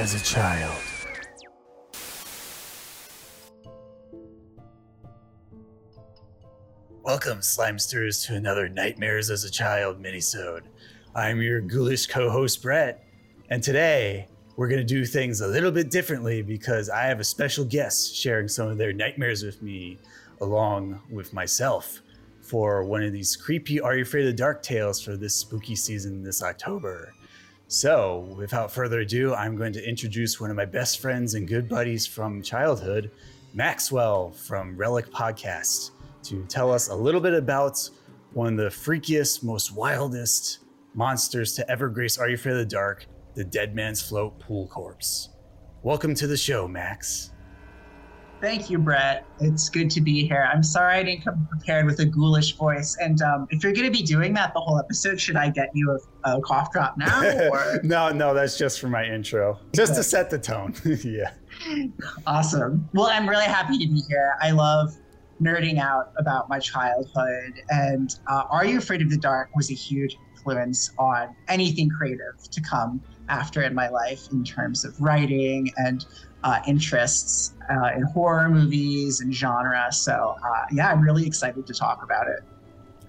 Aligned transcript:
as 0.00 0.14
a 0.14 0.24
child. 0.24 0.82
Welcome, 7.02 7.40
Slimesters, 7.40 8.26
to 8.26 8.34
another 8.34 8.66
Nightmares 8.70 9.28
as 9.28 9.44
a 9.44 9.50
Child 9.50 10.02
minisode. 10.02 10.62
I'm 11.14 11.42
your 11.42 11.60
ghoulish 11.60 12.06
co-host 12.06 12.62
Brett, 12.62 13.04
and 13.50 13.62
today 13.62 14.26
we're 14.56 14.68
gonna 14.68 14.84
do 14.84 15.04
things 15.04 15.42
a 15.42 15.46
little 15.46 15.70
bit 15.70 15.90
differently 15.90 16.40
because 16.40 16.88
I 16.88 17.02
have 17.02 17.20
a 17.20 17.24
special 17.24 17.66
guest 17.66 18.16
sharing 18.16 18.48
some 18.48 18.68
of 18.68 18.78
their 18.78 18.94
nightmares 18.94 19.42
with 19.42 19.60
me, 19.60 19.98
along 20.40 20.98
with 21.10 21.34
myself, 21.34 22.00
for 22.40 22.84
one 22.84 23.02
of 23.02 23.12
these 23.12 23.36
creepy 23.36 23.82
Are 23.82 23.96
You 23.96 24.04
Afraid 24.04 24.22
of 24.22 24.28
the 24.28 24.32
Dark 24.32 24.62
tales 24.62 25.02
for 25.02 25.18
this 25.18 25.34
spooky 25.34 25.76
season 25.76 26.22
this 26.22 26.42
October. 26.42 27.12
So, 27.72 28.26
without 28.36 28.72
further 28.72 28.98
ado, 28.98 29.32
I'm 29.32 29.54
going 29.54 29.72
to 29.74 29.88
introduce 29.88 30.40
one 30.40 30.50
of 30.50 30.56
my 30.56 30.64
best 30.64 30.98
friends 30.98 31.34
and 31.34 31.46
good 31.46 31.68
buddies 31.68 32.04
from 32.04 32.42
childhood, 32.42 33.12
Maxwell 33.54 34.32
from 34.32 34.76
Relic 34.76 35.08
Podcast, 35.12 35.92
to 36.24 36.44
tell 36.46 36.72
us 36.72 36.88
a 36.88 36.94
little 36.96 37.20
bit 37.20 37.32
about 37.32 37.88
one 38.32 38.54
of 38.54 38.56
the 38.56 38.76
freakiest, 38.76 39.44
most 39.44 39.72
wildest 39.72 40.64
monsters 40.94 41.54
to 41.54 41.70
ever 41.70 41.88
grace 41.88 42.18
Are 42.18 42.28
You 42.28 42.34
Afraid 42.34 42.54
of 42.54 42.58
the 42.58 42.64
Dark, 42.64 43.06
the 43.36 43.44
Dead 43.44 43.72
Man's 43.72 44.02
Float 44.02 44.40
Pool 44.40 44.66
Corpse. 44.66 45.28
Welcome 45.84 46.16
to 46.16 46.26
the 46.26 46.36
show, 46.36 46.66
Max. 46.66 47.30
Thank 48.40 48.70
you, 48.70 48.78
Brett. 48.78 49.26
It's 49.38 49.68
good 49.68 49.90
to 49.90 50.00
be 50.00 50.26
here. 50.26 50.48
I'm 50.50 50.62
sorry 50.62 50.96
I 50.96 51.02
didn't 51.02 51.24
come 51.24 51.46
prepared 51.50 51.84
with 51.84 52.00
a 52.00 52.06
ghoulish 52.06 52.56
voice. 52.56 52.96
And 52.98 53.20
um, 53.20 53.46
if 53.50 53.62
you're 53.62 53.72
going 53.72 53.84
to 53.84 53.90
be 53.90 54.02
doing 54.02 54.32
that 54.34 54.54
the 54.54 54.60
whole 54.60 54.78
episode, 54.78 55.20
should 55.20 55.36
I 55.36 55.50
get 55.50 55.70
you 55.74 55.98
a, 56.24 56.36
a 56.36 56.40
cough 56.40 56.72
drop 56.72 56.96
now? 56.96 57.20
Or? 57.50 57.80
no, 57.82 58.10
no, 58.10 58.32
that's 58.32 58.56
just 58.56 58.80
for 58.80 58.88
my 58.88 59.04
intro, 59.04 59.58
just 59.74 59.94
to 59.94 60.02
set 60.02 60.30
the 60.30 60.38
tone. 60.38 60.74
yeah. 61.04 61.32
Awesome. 62.26 62.88
Well, 62.94 63.06
I'm 63.06 63.28
really 63.28 63.44
happy 63.44 63.78
to 63.78 63.86
be 63.86 64.00
here. 64.08 64.36
I 64.40 64.52
love 64.52 64.96
nerding 65.42 65.78
out 65.78 66.12
about 66.16 66.48
my 66.48 66.58
childhood. 66.58 67.60
And 67.70 68.14
uh, 68.26 68.44
Are 68.50 68.64
You 68.64 68.78
Afraid 68.78 69.02
of 69.02 69.10
the 69.10 69.16
Dark 69.16 69.50
was 69.54 69.70
a 69.70 69.74
huge 69.74 70.16
influence 70.32 70.90
on 70.98 71.34
anything 71.48 71.88
creative 71.90 72.50
to 72.50 72.60
come 72.60 73.00
after 73.28 73.62
in 73.62 73.74
my 73.74 73.88
life 73.88 74.28
in 74.32 74.44
terms 74.44 74.84
of 74.84 75.00
writing 75.00 75.70
and 75.76 76.04
uh, 76.42 76.60
interests 76.66 77.54
uh, 77.70 77.90
in 77.94 78.02
horror 78.02 78.48
movies 78.48 79.20
and 79.20 79.34
genre. 79.34 79.88
So 79.92 80.36
uh, 80.44 80.64
yeah, 80.72 80.90
I'm 80.90 81.00
really 81.00 81.26
excited 81.26 81.66
to 81.66 81.74
talk 81.74 82.02
about 82.02 82.28
it. 82.28 82.40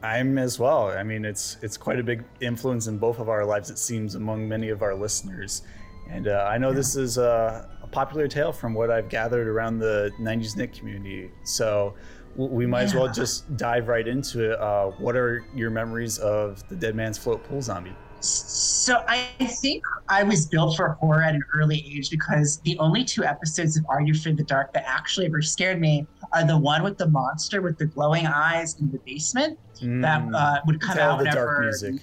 I'm 0.04 0.38
as 0.38 0.60
well. 0.60 0.88
I 0.88 1.04
mean, 1.04 1.26
it's 1.26 1.58
it's 1.62 1.78
quite 1.78 2.00
a 2.00 2.04
big 2.04 2.24
influence 2.40 2.88
in 2.88 2.98
both 2.98 3.20
of 3.20 3.30
our 3.30 3.46
lives. 3.46 3.70
It 3.70 3.78
seems 3.78 4.16
among 4.16 4.48
many 4.48 4.70
of 4.70 4.82
our 4.82 4.96
listeners, 4.96 5.62
and 6.09 6.28
uh, 6.28 6.48
I 6.50 6.58
know 6.58 6.70
yeah. 6.70 6.76
this 6.76 6.96
is 6.96 7.18
a, 7.18 7.70
a, 7.84 7.88
popular 7.88 8.28
tale 8.28 8.52
from 8.52 8.74
what 8.74 8.90
I've 8.90 9.09
gathered 9.09 9.48
around 9.48 9.78
the 9.78 10.12
'90s 10.20 10.58
Nick 10.58 10.74
community. 10.74 11.30
So 11.44 11.94
we 12.36 12.66
might 12.66 12.80
yeah. 12.80 12.86
as 12.86 12.96
well 12.96 13.12
just 13.12 13.56
dive 13.58 13.88
right 13.88 14.08
into 14.08 14.52
it. 14.52 14.59
Uh, 14.59 14.88
what 14.98 15.16
are 15.16 15.46
your 15.54 15.70
memories 15.70 16.18
of 16.18 16.68
the 16.70 16.76
Dead 16.76 16.96
Man's 16.96 17.18
Float 17.18 17.44
pool 17.44 17.62
zombie? 17.62 17.96
So 18.22 19.04
I 19.08 19.28
think 19.46 19.84
I 20.08 20.24
was 20.24 20.46
built 20.46 20.78
for 20.78 20.90
horror 20.94 21.24
at 21.24 21.34
an 21.34 21.44
early 21.56 21.84
age 21.88 22.10
because 22.10 22.60
the 22.62 22.78
only 22.78 23.04
two 23.04 23.24
episodes 23.24 23.78
of 23.78 23.86
Are 23.90 24.02
You 24.02 24.14
Afraid 24.14 24.38
the 24.38 24.44
Dark 24.44 24.74
that 24.74 24.84
actually 24.86 25.26
ever 25.26 25.42
scared 25.42 25.80
me 25.80 26.06
are 26.34 26.46
the 26.46 26.58
one 26.58 26.84
with 26.84 26.98
the 26.98 27.08
monster 27.08 27.62
with 27.62 27.78
the 27.78 27.86
glowing 27.86 28.28
eyes 28.28 28.80
in 28.80 28.92
the 28.92 29.00
basement 29.00 29.58
mm. 29.82 30.02
that 30.02 30.22
uh, 30.34 30.62
would 30.66 30.80
come 30.80 30.98
Tell 30.98 31.12
out 31.12 31.18
the 31.18 31.24
whenever. 31.26 31.46
Dark 31.46 31.62
music. 31.62 31.96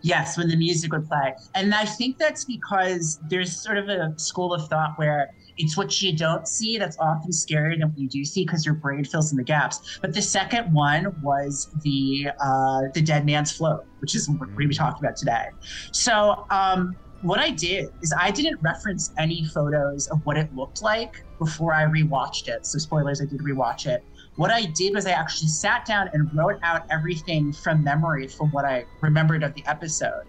Yes, 0.00 0.36
when 0.36 0.48
the 0.48 0.56
music 0.56 0.92
would 0.92 1.06
play. 1.06 1.34
And 1.54 1.74
I 1.74 1.84
think 1.84 2.18
that's 2.18 2.44
because 2.44 3.20
there's 3.28 3.54
sort 3.54 3.76
of 3.76 3.88
a 3.88 4.14
school 4.18 4.52
of 4.52 4.68
thought 4.68 4.98
where 4.98 5.32
it's 5.58 5.76
what 5.76 6.00
you 6.00 6.16
don't 6.16 6.46
see 6.48 6.78
that's 6.78 6.96
often 6.98 7.30
scarier 7.30 7.78
than 7.78 7.88
what 7.88 7.98
you 7.98 8.08
do 8.08 8.24
see 8.24 8.44
because 8.44 8.64
your 8.64 8.74
brain 8.74 9.04
fills 9.04 9.30
in 9.30 9.36
the 9.36 9.44
gaps. 9.44 9.98
But 10.00 10.14
the 10.14 10.22
second 10.22 10.72
one 10.72 11.14
was 11.22 11.68
the 11.82 12.28
uh, 12.40 12.82
the 12.94 13.02
Dead 13.02 13.26
Man's 13.26 13.52
Float, 13.52 13.84
which 14.00 14.14
is 14.14 14.28
what 14.28 14.40
we're 14.40 14.46
going 14.46 14.62
to 14.62 14.68
be 14.68 14.74
talking 14.74 15.04
about 15.04 15.16
today. 15.16 15.46
So 15.92 16.46
um, 16.50 16.96
what 17.22 17.38
I 17.38 17.50
did 17.50 17.88
is 18.02 18.12
I 18.18 18.30
didn't 18.30 18.60
reference 18.62 19.12
any 19.18 19.44
photos 19.44 20.08
of 20.08 20.18
what 20.24 20.36
it 20.36 20.54
looked 20.54 20.82
like 20.82 21.24
before 21.38 21.72
I 21.74 21.84
rewatched 21.84 22.48
it. 22.48 22.66
So 22.66 22.78
spoilers, 22.78 23.20
I 23.20 23.26
did 23.26 23.40
rewatch 23.40 23.86
it. 23.86 24.04
What 24.36 24.50
I 24.50 24.64
did 24.64 24.94
was 24.94 25.06
I 25.06 25.10
actually 25.10 25.48
sat 25.48 25.84
down 25.84 26.08
and 26.12 26.28
wrote 26.34 26.58
out 26.62 26.82
everything 26.90 27.52
from 27.52 27.84
memory 27.84 28.28
from 28.28 28.50
what 28.50 28.64
I 28.64 28.84
remembered 29.02 29.42
of 29.42 29.54
the 29.54 29.64
episode. 29.66 30.24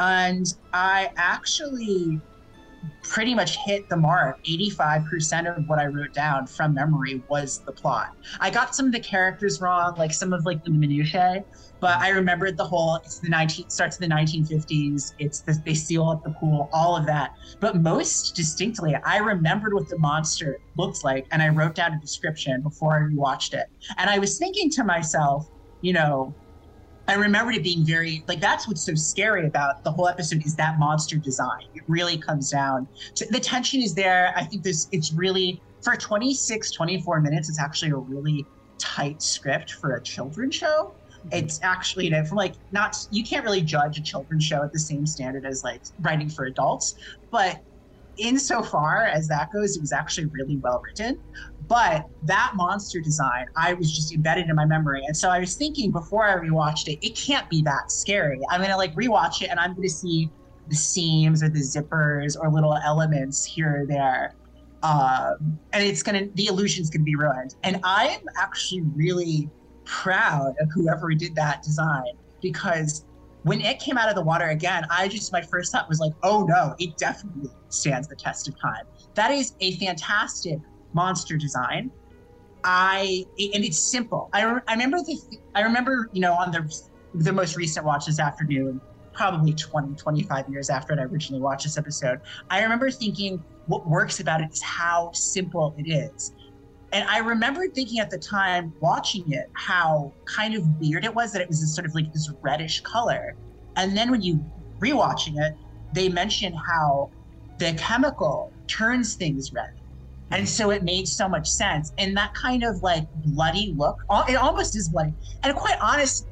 And 0.00 0.46
I 0.72 1.10
actually 1.16 2.20
pretty 3.02 3.34
much 3.34 3.56
hit 3.64 3.88
the 3.88 3.96
mark. 3.96 4.38
85% 4.48 5.56
of 5.56 5.64
what 5.66 5.78
I 5.78 5.86
wrote 5.86 6.12
down 6.12 6.46
from 6.46 6.74
memory 6.74 7.24
was 7.28 7.62
the 7.66 7.72
plot. 7.72 8.06
I 8.40 8.50
got 8.50 8.74
some 8.74 8.86
of 8.86 8.92
the 8.92 9.00
characters 9.00 9.60
wrong, 9.60 9.94
like 9.96 10.12
some 10.12 10.32
of 10.32 10.44
like 10.44 10.62
the 10.64 10.70
minutiae, 10.70 11.44
but 11.80 11.98
I 11.98 12.10
remembered 12.10 12.56
the 12.56 12.64
whole 12.64 12.96
it's 12.96 13.20
the 13.20 13.28
19 13.28 13.70
starts 13.70 13.98
in 13.98 14.08
the 14.08 14.14
1950s. 14.14 15.02
It's 15.18 15.42
the, 15.42 15.60
they 15.64 15.74
seal 15.74 16.08
up 16.08 16.22
the 16.24 16.34
pool, 16.40 16.68
all 16.72 16.96
of 16.96 17.06
that. 17.06 17.30
But 17.60 17.76
most 17.76 18.34
distinctly, 18.36 18.96
I 19.04 19.18
remembered 19.18 19.74
what 19.74 19.88
the 19.88 19.98
monster 19.98 20.58
looks 20.76 21.04
like 21.04 21.26
and 21.30 21.42
I 21.42 21.48
wrote 21.48 21.74
down 21.74 21.94
a 21.94 22.00
description 22.00 22.62
before 22.62 22.94
I 22.96 23.12
rewatched 23.12 23.54
it. 23.54 23.66
And 23.96 24.10
I 24.10 24.18
was 24.18 24.38
thinking 24.38 24.70
to 24.72 24.84
myself, 24.84 25.46
you 25.80 25.92
know, 25.92 26.34
I 27.08 27.14
remembered 27.14 27.56
it 27.56 27.62
being 27.62 27.86
very 27.86 28.22
like 28.28 28.38
that's 28.38 28.68
what's 28.68 28.82
so 28.82 28.94
scary 28.94 29.46
about 29.46 29.82
the 29.82 29.90
whole 29.90 30.08
episode 30.08 30.44
is 30.44 30.54
that 30.56 30.78
monster 30.78 31.16
design. 31.16 31.62
It 31.74 31.82
really 31.88 32.18
comes 32.18 32.50
down 32.50 32.86
to 33.14 33.26
the 33.30 33.40
tension 33.40 33.80
is 33.80 33.94
there. 33.94 34.34
I 34.36 34.44
think 34.44 34.62
this 34.62 34.88
it's 34.92 35.12
really 35.14 35.62
for 35.82 35.96
26, 35.96 36.70
24 36.70 37.20
minutes, 37.20 37.48
it's 37.48 37.58
actually 37.58 37.92
a 37.92 37.96
really 37.96 38.44
tight 38.76 39.22
script 39.22 39.72
for 39.72 39.96
a 39.96 40.02
children's 40.02 40.54
show. 40.54 40.92
Mm-hmm. 41.10 41.28
It's 41.32 41.60
actually, 41.62 42.04
you 42.04 42.10
know, 42.10 42.24
from 42.24 42.36
like 42.36 42.54
not 42.72 42.96
you 43.10 43.24
can't 43.24 43.42
really 43.42 43.62
judge 43.62 43.98
a 43.98 44.02
children's 44.02 44.44
show 44.44 44.62
at 44.62 44.72
the 44.72 44.78
same 44.78 45.06
standard 45.06 45.46
as 45.46 45.64
like 45.64 45.80
writing 46.00 46.28
for 46.28 46.44
adults, 46.44 46.96
but 47.30 47.62
insofar 48.18 49.04
as 49.04 49.28
that 49.28 49.52
goes, 49.52 49.76
it 49.76 49.80
was 49.80 49.92
actually 49.92 50.26
really 50.26 50.56
well 50.56 50.82
written. 50.84 51.20
But 51.66 52.06
that 52.22 52.52
monster 52.54 53.00
design, 53.00 53.46
I 53.56 53.74
was 53.74 53.94
just 53.94 54.14
embedded 54.14 54.48
in 54.48 54.56
my 54.56 54.64
memory. 54.64 55.02
And 55.06 55.16
so 55.16 55.28
I 55.28 55.38
was 55.38 55.54
thinking 55.54 55.90
before 55.90 56.24
I 56.24 56.36
rewatched 56.36 56.88
it, 56.88 56.98
it 57.06 57.14
can't 57.14 57.48
be 57.50 57.62
that 57.62 57.92
scary. 57.92 58.40
I'm 58.50 58.60
going 58.60 58.70
to 58.70 58.76
like 58.76 58.94
rewatch 58.94 59.42
it 59.42 59.50
and 59.50 59.60
I'm 59.60 59.74
going 59.74 59.86
to 59.86 59.94
see 59.94 60.30
the 60.68 60.76
seams 60.76 61.42
or 61.42 61.48
the 61.48 61.60
zippers 61.60 62.36
or 62.40 62.50
little 62.50 62.76
elements 62.84 63.44
here 63.44 63.82
or 63.82 63.86
there. 63.86 64.34
Um, 64.82 65.58
and 65.72 65.84
it's 65.84 66.02
going 66.02 66.24
to, 66.24 66.30
the 66.34 66.46
illusion's 66.46 66.88
going 66.88 67.02
to 67.02 67.04
be 67.04 67.16
ruined. 67.16 67.56
And 67.64 67.80
I'm 67.84 68.20
actually 68.40 68.82
really 68.94 69.50
proud 69.84 70.54
of 70.60 70.70
whoever 70.72 71.12
did 71.14 71.34
that 71.34 71.62
design 71.62 72.12
because 72.40 73.04
when 73.48 73.62
it 73.62 73.78
came 73.80 73.96
out 73.96 74.08
of 74.08 74.14
the 74.14 74.22
water 74.22 74.46
again, 74.46 74.84
I 74.90 75.08
just, 75.08 75.32
my 75.32 75.40
first 75.40 75.72
thought 75.72 75.88
was 75.88 76.00
like, 76.00 76.12
oh 76.22 76.44
no, 76.44 76.74
it 76.78 76.96
definitely 76.98 77.50
stands 77.70 78.06
the 78.06 78.16
test 78.16 78.46
of 78.48 78.60
time. 78.60 78.84
That 79.14 79.30
is 79.30 79.54
a 79.60 79.76
fantastic 79.76 80.58
monster 80.92 81.36
design. 81.36 81.90
I 82.64 83.24
and 83.54 83.64
it's 83.64 83.78
simple. 83.78 84.28
I, 84.32 84.42
I 84.66 84.72
remember 84.72 84.98
the 84.98 85.18
I 85.54 85.62
remember 85.62 86.10
you 86.12 86.20
know 86.20 86.34
on 86.34 86.50
the 86.50 86.70
the 87.14 87.32
most 87.32 87.56
recent 87.56 87.86
watch 87.86 88.06
this 88.06 88.18
afternoon, 88.18 88.80
probably 89.12 89.54
20 89.54 89.94
25 89.94 90.48
years 90.48 90.68
after 90.68 90.98
I 90.98 91.04
originally 91.04 91.40
watched 91.40 91.64
this 91.64 91.78
episode. 91.78 92.20
I 92.50 92.62
remember 92.62 92.90
thinking 92.90 93.42
what 93.66 93.88
works 93.88 94.20
about 94.20 94.40
it 94.40 94.50
is 94.52 94.60
how 94.60 95.12
simple 95.12 95.74
it 95.78 95.88
is. 95.88 96.32
And 96.92 97.08
I 97.08 97.18
remember 97.18 97.68
thinking 97.68 98.00
at 98.00 98.10
the 98.10 98.18
time 98.18 98.72
watching 98.80 99.30
it 99.32 99.50
how 99.52 100.12
kind 100.24 100.54
of 100.54 100.66
weird 100.80 101.04
it 101.04 101.14
was 101.14 101.32
that 101.32 101.42
it 101.42 101.48
was 101.48 101.60
this 101.60 101.74
sort 101.74 101.86
of 101.86 101.94
like 101.94 102.12
this 102.12 102.30
reddish 102.40 102.80
color. 102.80 103.34
And 103.76 103.96
then 103.96 104.10
when 104.10 104.22
you 104.22 104.44
rewatching 104.78 105.34
it, 105.36 105.54
they 105.92 106.08
mention 106.08 106.52
how 106.54 107.10
the 107.58 107.74
chemical 107.74 108.52
turns 108.66 109.14
things 109.14 109.52
red. 109.52 109.70
And 110.30 110.48
so 110.48 110.70
it 110.70 110.82
made 110.82 111.08
so 111.08 111.28
much 111.28 111.48
sense. 111.48 111.92
And 111.98 112.16
that 112.16 112.34
kind 112.34 112.62
of 112.62 112.82
like 112.82 113.06
bloody 113.24 113.74
look, 113.76 113.98
it 114.28 114.36
almost 114.36 114.76
is 114.76 114.88
bloody. 114.88 115.14
And 115.42 115.54
quite 115.56 115.78
honest, 115.80 116.26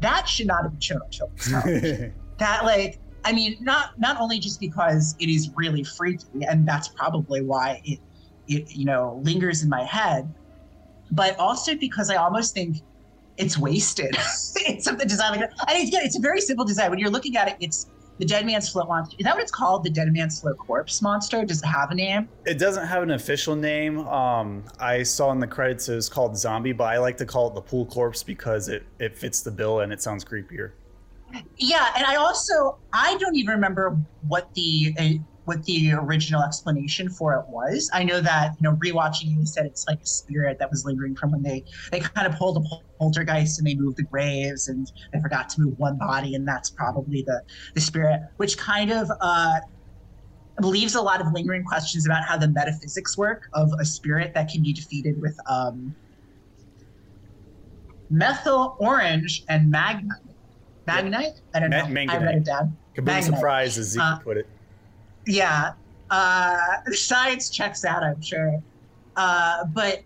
that 0.00 0.28
should 0.28 0.46
not 0.46 0.62
have 0.62 0.72
been 0.72 0.80
shown 0.80 1.00
on 1.02 1.10
children's 1.10 2.12
that 2.38 2.64
like, 2.64 2.98
I 3.24 3.32
mean, 3.32 3.56
not 3.60 3.98
not 3.98 4.20
only 4.20 4.38
just 4.38 4.60
because 4.60 5.14
it 5.18 5.28
is 5.28 5.50
really 5.56 5.82
freaky, 5.82 6.44
and 6.46 6.68
that's 6.68 6.88
probably 6.88 7.42
why 7.42 7.80
it 7.84 8.00
it 8.48 8.74
you 8.74 8.84
know 8.84 9.20
lingers 9.22 9.62
in 9.62 9.68
my 9.68 9.82
head, 9.82 10.32
but 11.10 11.38
also 11.38 11.76
because 11.76 12.10
I 12.10 12.16
almost 12.16 12.54
think 12.54 12.78
it's 13.36 13.58
wasted. 13.58 14.14
it's 14.56 14.84
something 14.84 15.08
designed 15.08 15.40
like 15.40 15.50
that. 15.50 15.70
And 15.70 15.88
again, 15.88 16.02
it's 16.04 16.18
a 16.18 16.20
very 16.20 16.40
simple 16.40 16.64
design. 16.64 16.90
When 16.90 16.98
you're 16.98 17.10
looking 17.10 17.36
at 17.36 17.48
it, 17.48 17.56
it's 17.60 17.88
the 18.18 18.24
Dead 18.24 18.46
Man's 18.46 18.68
Float 18.68 18.88
monster. 18.88 19.16
Is 19.18 19.24
that 19.24 19.34
what 19.34 19.42
it's 19.42 19.50
called? 19.50 19.84
The 19.84 19.90
Dead 19.90 20.12
Man's 20.12 20.40
Float 20.40 20.58
corpse 20.58 21.02
monster? 21.02 21.44
Does 21.44 21.62
it 21.62 21.66
have 21.66 21.90
a 21.90 21.94
name? 21.94 22.28
It 22.46 22.58
doesn't 22.58 22.86
have 22.86 23.02
an 23.02 23.10
official 23.10 23.56
name. 23.56 24.00
Um, 24.06 24.64
I 24.78 25.02
saw 25.02 25.32
in 25.32 25.40
the 25.40 25.46
credits 25.46 25.88
it 25.88 25.96
was 25.96 26.08
called 26.08 26.36
Zombie, 26.36 26.72
but 26.72 26.84
I 26.84 26.98
like 26.98 27.16
to 27.18 27.26
call 27.26 27.48
it 27.48 27.54
the 27.54 27.60
pool 27.60 27.86
corpse 27.86 28.22
because 28.22 28.68
it 28.68 28.84
it 28.98 29.16
fits 29.16 29.42
the 29.42 29.50
bill 29.50 29.80
and 29.80 29.92
it 29.92 30.00
sounds 30.00 30.24
creepier. 30.24 30.72
Yeah, 31.56 31.92
and 31.96 32.06
I 32.06 32.16
also 32.16 32.78
I 32.92 33.16
don't 33.16 33.34
even 33.34 33.54
remember 33.54 33.98
what 34.28 34.52
the 34.54 34.94
uh, 34.98 35.04
what 35.44 35.62
the 35.64 35.92
original 35.92 36.42
explanation 36.42 37.08
for 37.10 37.34
it 37.34 37.44
was. 37.48 37.90
I 37.92 38.04
know 38.04 38.20
that 38.20 38.52
you 38.58 38.68
know 38.68 38.76
rewatching 38.76 39.24
you 39.36 39.44
said 39.46 39.66
it's 39.66 39.84
like 39.88 40.00
a 40.02 40.06
spirit 40.06 40.58
that 40.58 40.70
was 40.70 40.84
lingering 40.84 41.14
from 41.16 41.32
when 41.32 41.42
they 41.42 41.64
they 41.92 42.00
kind 42.00 42.26
of 42.26 42.38
pulled 42.38 42.56
a 42.56 42.62
poltergeist 42.98 43.58
and 43.58 43.66
they 43.66 43.74
moved 43.74 43.96
the 43.96 44.04
graves 44.04 44.68
and 44.68 44.90
they 45.12 45.20
forgot 45.20 45.48
to 45.50 45.60
move 45.60 45.74
one 45.78 45.98
body 45.98 46.34
and 46.34 46.46
that's 46.46 46.70
probably 46.70 47.22
the 47.26 47.42
the 47.74 47.80
spirit, 47.80 48.20
which 48.38 48.56
kind 48.56 48.90
of 48.90 49.10
uh, 49.20 49.58
leaves 50.60 50.94
a 50.94 51.02
lot 51.02 51.20
of 51.20 51.26
lingering 51.32 51.64
questions 51.64 52.06
about 52.06 52.24
how 52.24 52.36
the 52.36 52.48
metaphysics 52.48 53.18
work 53.18 53.42
of 53.54 53.70
a 53.80 53.84
spirit 53.84 54.32
that 54.34 54.48
can 54.48 54.62
be 54.62 54.72
defeated 54.72 55.20
with 55.20 55.36
um, 55.48 55.94
methyl 58.10 58.76
orange 58.80 59.44
and 59.48 59.72
magnite. 59.72 60.08
Magnite? 60.88 61.32
I 61.54 61.60
don't 61.60 61.70
know. 61.70 61.86
Ma- 61.88 62.12
I 62.12 62.18
read 62.18 62.36
it 62.36 62.44
down. 62.44 62.76
Could 62.94 63.04
be 63.04 63.12
Magnite. 63.12 63.24
surprised 63.24 63.78
as 63.78 63.86
Zeke 63.90 64.02
Uh, 64.02 64.18
put 64.18 64.36
it. 64.36 64.46
Yeah. 65.26 65.72
Uh, 66.10 66.58
the 66.86 66.96
science 66.96 67.50
checks 67.50 67.84
out, 67.84 68.02
I'm 68.02 68.20
sure. 68.20 68.62
Uh, 69.16 69.64
but 69.72 70.02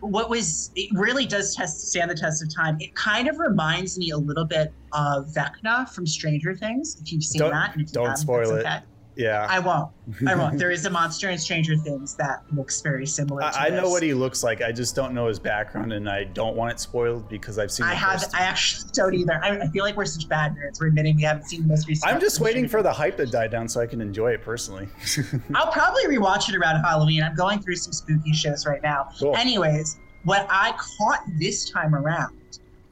what 0.00 0.30
was 0.30 0.70
it 0.76 0.90
really 0.96 1.26
does 1.26 1.54
test 1.54 1.88
stand 1.88 2.10
the 2.10 2.14
test 2.14 2.42
of 2.42 2.54
time. 2.54 2.76
It 2.80 2.94
kind 2.94 3.28
of 3.28 3.38
reminds 3.38 3.98
me 3.98 4.10
a 4.10 4.16
little 4.16 4.44
bit 4.44 4.72
of 4.92 5.26
Vecna 5.28 5.88
from 5.88 6.06
Stranger 6.06 6.54
Things. 6.54 6.96
If 7.00 7.12
you've 7.12 7.24
seen 7.24 7.40
Don't- 7.40 7.52
that, 7.52 7.72
and 7.72 7.82
if 7.82 7.88
you 7.88 7.94
don't 7.94 8.16
spoil 8.16 8.50
it. 8.56 8.60
okay. 8.60 8.80
Yeah. 9.18 9.48
I 9.50 9.58
won't. 9.58 9.90
I 10.28 10.36
won't. 10.36 10.58
There 10.58 10.70
is 10.70 10.86
a 10.86 10.90
monster 10.90 11.28
in 11.28 11.38
Stranger 11.38 11.76
Things 11.76 12.14
that 12.14 12.44
looks 12.52 12.80
very 12.80 13.04
similar. 13.04 13.40
to 13.42 13.46
I, 13.46 13.66
I 13.66 13.70
know 13.70 13.90
what 13.90 14.02
he 14.02 14.14
looks 14.14 14.44
like. 14.44 14.62
I 14.62 14.70
just 14.70 14.94
don't 14.94 15.12
know 15.12 15.26
his 15.26 15.40
background, 15.40 15.92
and 15.92 16.08
I 16.08 16.24
don't 16.24 16.56
want 16.56 16.72
it 16.72 16.80
spoiled 16.80 17.28
because 17.28 17.58
I've 17.58 17.72
seen. 17.72 17.84
I 17.84 17.94
have. 17.94 18.24
I 18.32 18.42
actually 18.42 18.90
don't 18.94 19.14
either. 19.14 19.40
I, 19.42 19.58
I 19.58 19.66
feel 19.68 19.84
like 19.84 19.96
we're 19.96 20.04
such 20.04 20.28
bad 20.28 20.54
nerds. 20.54 20.80
We're 20.80 20.86
admitting 20.86 21.16
we 21.16 21.22
haven't 21.22 21.44
seen 21.44 21.62
the 21.62 21.68
most 21.68 21.88
recent. 21.88 22.10
I'm 22.10 22.20
just 22.20 22.40
waiting 22.40 22.68
for 22.68 22.82
the 22.82 22.92
hype 22.92 23.16
to 23.16 23.26
die 23.26 23.48
down 23.48 23.68
so 23.68 23.80
I 23.80 23.86
can 23.86 24.00
enjoy 24.00 24.32
it 24.32 24.42
personally. 24.42 24.88
I'll 25.54 25.72
probably 25.72 26.04
rewatch 26.04 26.48
it 26.48 26.54
around 26.54 26.82
Halloween. 26.82 27.24
I'm 27.24 27.34
going 27.34 27.58
through 27.58 27.76
some 27.76 27.92
spooky 27.92 28.32
shows 28.32 28.66
right 28.66 28.82
now. 28.82 29.08
Cool. 29.18 29.36
Anyways, 29.36 29.98
what 30.24 30.46
I 30.48 30.72
caught 30.78 31.24
this 31.38 31.68
time 31.68 31.94
around 31.94 32.36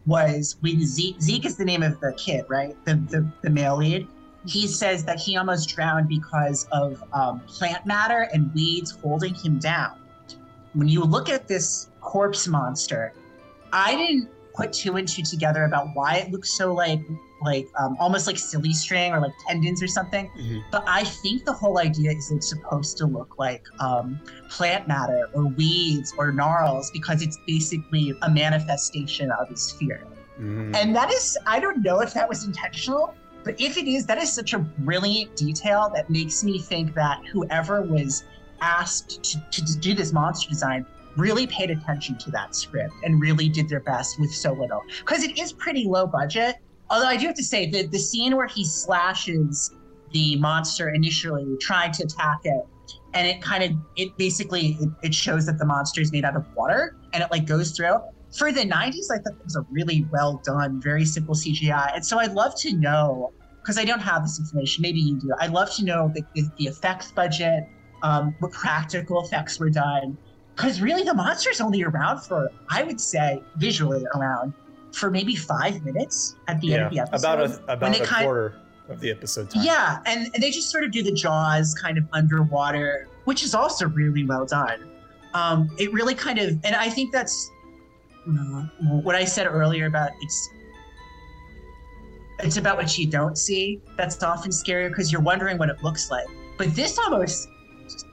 was 0.07 0.57
when 0.61 0.85
Zeke, 0.85 1.21
Zeke 1.21 1.45
is 1.47 1.57
the 1.57 1.65
name 1.65 1.83
of 1.83 2.01
the 2.01 2.13
kid, 2.17 2.45
right? 2.49 2.77
The, 2.85 2.95
the, 2.95 3.33
the 3.43 3.51
male 3.51 3.77
lead. 3.77 4.09
He 4.47 4.67
says 4.67 5.05
that 5.05 5.19
he 5.19 5.37
almost 5.37 5.69
drowned 5.69 6.09
because 6.09 6.67
of 6.73 7.03
um, 7.13 7.41
plant 7.41 7.85
matter 7.85 8.29
and 8.33 8.53
weeds 8.55 8.93
holding 8.93 9.35
him 9.35 9.59
down. 9.59 9.99
When 10.75 10.89
you 10.89 11.03
look 11.03 11.29
at 11.29 11.49
this 11.49 11.89
corpse 12.01 12.47
monster, 12.47 13.13
I 13.73 13.97
didn't 13.97 14.29
put 14.55 14.73
two 14.73 14.97
and 14.97 15.07
two 15.07 15.23
together 15.23 15.65
about 15.65 15.89
why 15.95 16.17
it 16.17 16.31
looks 16.31 16.57
so 16.57 16.73
like 16.73 17.01
like 17.43 17.69
um, 17.79 17.97
almost 18.01 18.27
like 18.27 18.39
silly 18.39 18.73
string 18.73 19.13
or 19.13 19.21
like 19.21 19.33
tendons 19.47 19.83
or 19.83 19.87
something. 19.87 20.31
Mhm. 20.39 20.63
But 20.73 20.85
I 20.87 21.05
think 21.05 21.45
the 21.45 21.53
whole 21.53 21.79
idea 21.79 22.13
is 22.13 22.31
it's 22.31 22.49
supposed 22.49 22.97
to 22.99 23.07
look 23.07 23.39
like 23.39 23.63
um, 23.79 24.19
plant 24.49 24.89
matter 24.89 25.29
or 25.35 25.45
weeds 25.45 26.15
or 26.17 26.33
gnarls 26.33 26.91
because 26.93 27.21
it's 27.21 27.39
basically 27.47 28.15
a 28.23 28.31
manifestation 28.31 29.31
of 29.31 29.49
his 29.51 29.73
fear. 29.73 30.07
Mhm. 30.41 30.75
And 30.77 30.97
that 30.97 31.13
is, 31.13 31.37
I 31.47 31.61
don't 31.61 31.83
know 31.83 32.01
if 32.01 32.15
that 32.15 32.27
was 32.27 32.45
intentional, 32.47 33.15
but 33.47 33.59
if 33.61 33.79
it 33.79 33.87
is, 33.87 34.05
that 34.07 34.19
is 34.19 34.31
such 34.31 34.55
a 34.55 34.59
brilliant 34.59 35.37
detail 35.37 35.89
that 35.95 36.11
makes 36.11 36.43
me 36.43 36.59
think 36.59 36.93
that 36.95 37.25
whoever 37.33 37.81
was 37.81 38.25
asked 38.61 39.23
to, 39.23 39.65
to 39.65 39.79
do 39.79 39.95
this 39.95 40.13
monster 40.13 40.51
design 40.51 40.85
really 41.17 41.47
paid 41.47 41.71
attention 41.71 42.19
to 42.19 42.31
that 42.33 42.57
script 42.57 42.93
and 43.05 43.21
really 43.21 43.49
did 43.49 43.69
their 43.69 43.81
best 43.81 44.19
with 44.19 44.33
so 44.33 44.53
little. 44.53 44.83
Because 44.99 45.23
it 45.23 45.39
is 45.39 45.53
pretty 45.53 45.85
low 45.85 46.09
budget. 46.09 46.57
Although 46.91 47.07
I 47.07 47.17
do 47.17 47.27
have 47.27 47.37
to 47.37 47.45
say 47.45 47.71
that 47.71 47.93
the 47.93 47.99
scene 48.01 48.37
where 48.37 48.49
he 48.49 48.65
slashes 48.65 49.73
the 50.11 50.35
monster 50.37 50.89
initially 50.89 51.57
trying 51.61 51.93
to 51.93 52.03
attack 52.03 52.41
it, 52.43 52.67
and 53.15 53.29
it 53.29 53.41
kind 53.41 53.63
of 53.63 53.71
it 53.97 54.17
basically 54.19 54.77
it, 54.81 54.89
it 55.03 55.15
shows 55.15 55.47
that 55.47 55.59
the 55.59 55.65
monster 55.65 56.01
is 56.01 56.11
made 56.11 56.25
out 56.25 56.35
of 56.35 56.45
water 56.57 56.97
and 57.13 57.23
it 57.23 57.31
like 57.31 57.47
goes 57.47 57.73
through 57.73 57.99
for 58.33 58.53
the 58.53 58.61
90s 58.61 59.11
i 59.13 59.17
thought 59.19 59.33
it 59.33 59.45
was 59.45 59.57
a 59.57 59.67
really 59.71 60.07
well 60.11 60.41
done 60.45 60.81
very 60.81 61.05
simple 61.05 61.35
cgi 61.35 61.95
and 61.95 62.05
so 62.05 62.19
i'd 62.19 62.33
love 62.33 62.55
to 62.57 62.73
know 62.75 63.33
because 63.61 63.79
i 63.79 63.85
don't 63.85 64.01
have 64.01 64.23
this 64.23 64.39
information 64.39 64.83
maybe 64.83 65.01
you 65.01 65.19
do 65.19 65.31
i'd 65.41 65.53
love 65.53 65.73
to 65.75 65.85
know 65.85 66.11
the, 66.15 66.23
the, 66.35 66.49
the 66.59 66.65
effects 66.65 67.13
budget 67.13 67.69
um, 68.03 68.35
what 68.41 68.53
practical 68.53 69.25
effects 69.25 69.59
were 69.59 69.71
done 69.71 70.17
because 70.55 70.81
really 70.81 71.03
the 71.03 71.15
monster's 71.15 71.61
only 71.61 71.83
around 71.83 72.21
for 72.21 72.51
i 72.71 72.83
would 72.83 73.01
say 73.01 73.43
visually 73.57 74.05
around 74.15 74.53
for 74.93 75.11
maybe 75.11 75.35
five 75.35 75.85
minutes 75.85 76.37
at 76.49 76.61
the 76.61 76.75
end 76.75 76.85
of 76.85 76.93
the 76.93 77.01
episode 77.01 77.35
about 77.35 77.41
a 77.41 77.73
about 77.73 78.01
a 78.01 78.07
quarter 78.07 78.55
of 78.89 79.01
the 79.01 79.11
episode 79.11 79.51
time. 79.51 79.65
yeah, 79.65 79.99
and, 80.07 80.31
and 80.35 80.43
they 80.43 80.51
just 80.51 80.71
sort 80.71 80.85
of 80.85 80.91
do 80.91 81.03
the 81.03 81.13
jaws 81.13 81.75
kind 81.75 81.99
of 81.99 82.05
underwater, 82.13 83.09
which 83.25 83.43
is 83.43 83.55
also 83.55 83.89
really 83.89 84.25
well 84.25 84.47
done. 84.47 84.89
Um, 85.35 85.71
it 85.79 85.93
really 85.93 86.15
kind 86.15 86.39
of, 86.39 86.59
and 86.65 86.75
I 86.75 86.89
think 86.89 87.13
that's 87.13 87.51
Mm-hmm. 88.27 89.03
what 89.03 89.15
I 89.15 89.25
said 89.25 89.47
earlier 89.47 89.87
about 89.87 90.11
it's 90.21 90.51
it's 92.41 92.57
about 92.57 92.77
what 92.77 92.99
you 92.99 93.07
don't 93.07 93.39
see. 93.39 93.81
That's 93.97 94.23
often 94.23 94.51
scarier 94.51 94.89
because 94.89 95.13
you're 95.13 95.23
wondering 95.23 95.59
what 95.59 95.71
it 95.71 95.83
looks 95.83 96.11
like. 96.11 96.27
But 96.59 96.75
this 96.75 96.99
almost 96.99 97.49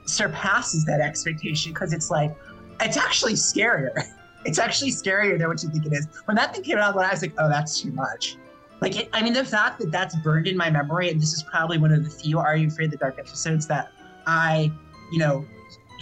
surpasses 0.06 0.84
that 0.84 1.00
expectation 1.00 1.72
because 1.72 1.92
it's 1.92 2.10
like 2.10 2.34
it's 2.80 2.96
actually 2.96 3.34
scarier. 3.34 3.92
It's 4.46 4.58
actually 4.58 4.90
scarier 4.90 5.38
than 5.38 5.48
what 5.48 5.62
you 5.62 5.70
think 5.70 5.86
it 5.86 5.94
is. 5.94 6.06
When 6.26 6.36
that 6.36 6.54
thing 6.54 6.62
came 6.62 6.76
out, 6.76 6.94
when 6.94 7.06
I 7.06 7.10
was 7.10 7.22
like, 7.22 7.32
oh, 7.38 7.48
that's 7.48 7.80
too 7.80 7.90
much. 7.92 8.36
Like, 8.82 8.94
it, 8.94 9.08
I 9.14 9.22
mean, 9.22 9.32
the 9.32 9.42
fact 9.42 9.80
that 9.80 9.90
that's 9.90 10.14
burned 10.16 10.46
in 10.46 10.54
my 10.54 10.68
memory, 10.68 11.08
and 11.08 11.18
this 11.18 11.32
is 11.32 11.42
probably 11.42 11.78
one 11.78 11.92
of 11.92 12.04
the 12.04 12.10
few 12.10 12.38
Are 12.38 12.54
You 12.54 12.68
Afraid 12.68 12.86
of 12.86 12.90
the 12.90 12.96
Dark 12.98 13.18
episodes 13.18 13.66
that 13.68 13.90
I, 14.26 14.70
you 15.10 15.18
know, 15.18 15.46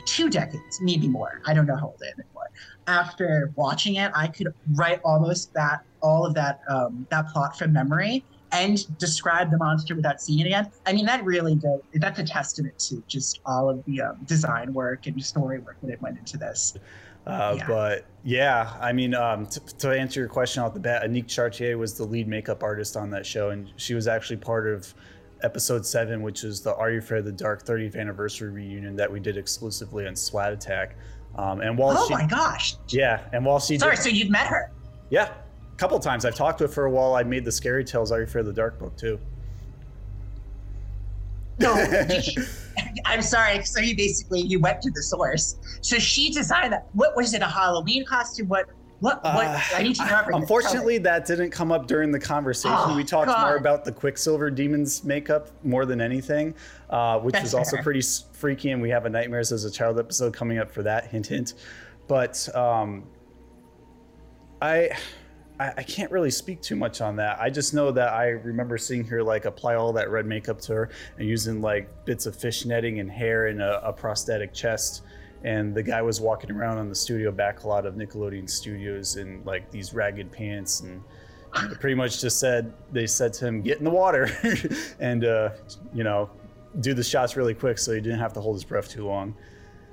two 0.04 0.30
decades, 0.30 0.80
maybe 0.80 1.08
more. 1.08 1.40
I 1.46 1.54
don't 1.54 1.66
know 1.66 1.76
how 1.76 1.86
old 1.86 2.00
I 2.02 2.08
am 2.08 2.20
anymore. 2.20 2.50
After 2.86 3.52
watching 3.56 3.96
it, 3.96 4.10
I 4.14 4.26
could 4.26 4.52
write 4.74 5.00
almost 5.04 5.52
that 5.54 5.84
all 6.02 6.26
of 6.26 6.34
that 6.34 6.60
um, 6.68 7.06
that 7.10 7.28
plot 7.28 7.56
from 7.56 7.72
memory 7.72 8.24
and 8.50 8.98
describe 8.98 9.50
the 9.50 9.56
monster 9.56 9.94
without 9.94 10.20
seeing 10.20 10.40
it 10.40 10.46
again. 10.46 10.70
I 10.84 10.92
mean, 10.92 11.06
that 11.06 11.24
really 11.24 11.54
does. 11.54 11.80
That's 11.94 12.18
a 12.18 12.24
testament 12.24 12.78
to 12.80 13.02
just 13.08 13.40
all 13.46 13.70
of 13.70 13.82
the 13.86 14.02
um, 14.02 14.18
design 14.26 14.72
work 14.74 15.06
and 15.06 15.24
story 15.24 15.58
work 15.58 15.76
that 15.82 15.90
it 15.90 16.02
went 16.02 16.18
into 16.18 16.36
this. 16.36 16.74
Uh, 17.26 17.54
Yeah. 17.56 17.66
But 17.66 18.04
yeah, 18.24 18.76
I 18.80 18.92
mean, 18.92 19.14
um, 19.14 19.46
t- 19.46 19.60
to 19.78 19.90
answer 19.90 20.20
your 20.20 20.28
question 20.28 20.62
off 20.62 20.74
the 20.74 20.80
bat, 20.80 21.02
Annick 21.02 21.28
Chartier 21.28 21.78
was 21.78 21.94
the 21.94 22.04
lead 22.04 22.28
makeup 22.28 22.62
artist 22.62 22.96
on 22.96 23.10
that 23.10 23.24
show, 23.24 23.50
and 23.50 23.70
she 23.76 23.94
was 23.94 24.06
actually 24.06 24.36
part 24.36 24.68
of 24.68 24.94
episode 25.42 25.84
seven, 25.84 26.22
which 26.22 26.44
is 26.44 26.60
the 26.60 26.74
Are 26.76 26.90
You 26.90 26.98
Afraid 26.98 27.20
of 27.20 27.24
the 27.26 27.32
Dark 27.32 27.64
30th 27.64 27.96
anniversary 27.96 28.50
reunion 28.50 28.96
that 28.96 29.10
we 29.10 29.20
did 29.20 29.36
exclusively 29.36 30.06
on 30.06 30.16
Splat 30.16 30.52
Attack. 30.52 30.96
Um, 31.36 31.60
and 31.60 31.76
while 31.78 31.96
oh 31.96 32.06
she, 32.08 32.14
my 32.14 32.26
gosh! 32.26 32.76
yeah, 32.88 33.28
and 33.32 33.44
while 33.44 33.58
she 33.58 33.78
Sorry, 33.78 33.96
did, 33.96 34.02
so 34.02 34.08
you've 34.10 34.30
met 34.30 34.46
her? 34.48 34.70
yeah, 35.10 35.32
a 35.72 35.76
couple 35.76 35.98
times 35.98 36.24
I've 36.24 36.34
talked 36.34 36.58
to 36.58 36.64
her 36.64 36.68
for 36.68 36.84
a 36.84 36.90
while. 36.90 37.14
I 37.14 37.22
made 37.22 37.44
the 37.44 37.52
Scary 37.52 37.84
Tales 37.84 38.12
Are 38.12 38.18
You 38.18 38.24
Afraid 38.24 38.40
of 38.42 38.46
the 38.46 38.52
Dark 38.52 38.78
book 38.78 38.96
too. 38.96 39.18
No, 41.58 41.72
I'm 43.06 43.22
sorry. 43.22 43.64
So 43.64 43.80
you 43.80 43.96
basically 43.96 44.40
you 44.42 44.60
went 44.60 44.82
to 44.82 44.90
the 44.90 45.02
source. 45.02 45.56
So 45.80 45.98
she 45.98 46.30
designed 46.30 46.72
that. 46.72 46.88
What 46.92 47.16
was 47.16 47.34
it? 47.34 47.42
A 47.42 47.46
Halloween 47.46 48.04
costume? 48.04 48.48
What? 48.48 48.68
What? 49.02 49.20
What? 49.24 49.46
Uh, 49.46 49.60
I 49.74 49.82
need 49.82 49.96
to 49.96 50.06
know. 50.06 50.36
Unfortunately, 50.36 50.96
that 50.98 51.26
didn't 51.26 51.50
come 51.50 51.72
up 51.72 51.88
during 51.88 52.12
the 52.12 52.20
conversation. 52.20 52.76
Oh, 52.78 52.96
we 52.96 53.02
talked 53.02 53.26
God. 53.26 53.44
more 53.44 53.56
about 53.56 53.84
the 53.84 53.90
Quicksilver 53.90 54.48
Demon's 54.48 55.02
makeup 55.02 55.50
more 55.64 55.84
than 55.84 56.00
anything, 56.00 56.54
uh, 56.88 57.18
which 57.18 57.32
That's 57.32 57.46
was 57.46 57.54
also 57.54 57.78
pretty 57.78 58.00
freaky. 58.32 58.70
And 58.70 58.80
we 58.80 58.90
have 58.90 59.04
a 59.04 59.10
Nightmares 59.10 59.50
as 59.50 59.64
a 59.64 59.70
Child 59.72 59.98
episode 59.98 60.32
coming 60.32 60.58
up 60.58 60.70
for 60.70 60.84
that. 60.84 61.08
Hint, 61.08 61.26
hint. 61.26 61.54
But 62.06 62.48
um, 62.54 63.02
I, 64.60 64.90
I, 65.58 65.72
I 65.78 65.82
can't 65.82 66.12
really 66.12 66.30
speak 66.30 66.62
too 66.62 66.76
much 66.76 67.00
on 67.00 67.16
that. 67.16 67.40
I 67.40 67.50
just 67.50 67.74
know 67.74 67.90
that 67.90 68.12
I 68.12 68.28
remember 68.28 68.78
seeing 68.78 69.04
her 69.06 69.20
like 69.20 69.46
apply 69.46 69.74
all 69.74 69.92
that 69.94 70.10
red 70.10 70.26
makeup 70.26 70.60
to 70.60 70.74
her 70.74 70.90
and 71.18 71.28
using 71.28 71.60
like 71.60 72.04
bits 72.04 72.26
of 72.26 72.36
fish 72.36 72.66
netting 72.66 73.00
and 73.00 73.10
hair 73.10 73.48
and 73.48 73.60
a, 73.60 73.84
a 73.84 73.92
prosthetic 73.92 74.54
chest. 74.54 75.02
And 75.44 75.74
the 75.74 75.82
guy 75.82 76.02
was 76.02 76.20
walking 76.20 76.50
around 76.50 76.78
on 76.78 76.88
the 76.88 76.94
studio 76.94 77.32
back 77.32 77.64
a 77.64 77.68
lot 77.68 77.86
of 77.86 77.94
Nickelodeon 77.94 78.48
studios 78.48 79.16
in 79.16 79.42
like 79.44 79.70
these 79.70 79.92
ragged 79.92 80.30
pants 80.30 80.80
and 80.80 81.02
pretty 81.80 81.94
much 81.94 82.20
just 82.20 82.40
said 82.40 82.72
they 82.92 83.06
said 83.06 83.32
to 83.34 83.46
him 83.46 83.60
get 83.60 83.78
in 83.78 83.84
the 83.84 83.90
water 83.90 84.30
and 85.00 85.24
uh, 85.24 85.50
you 85.92 86.02
know 86.02 86.30
do 86.80 86.94
the 86.94 87.04
shots 87.04 87.36
really 87.36 87.52
quick 87.54 87.76
so 87.78 87.92
he 87.92 88.00
didn't 88.00 88.18
have 88.18 88.32
to 88.32 88.40
hold 88.40 88.56
his 88.56 88.64
breath 88.64 88.88
too 88.88 89.06
long. 89.06 89.34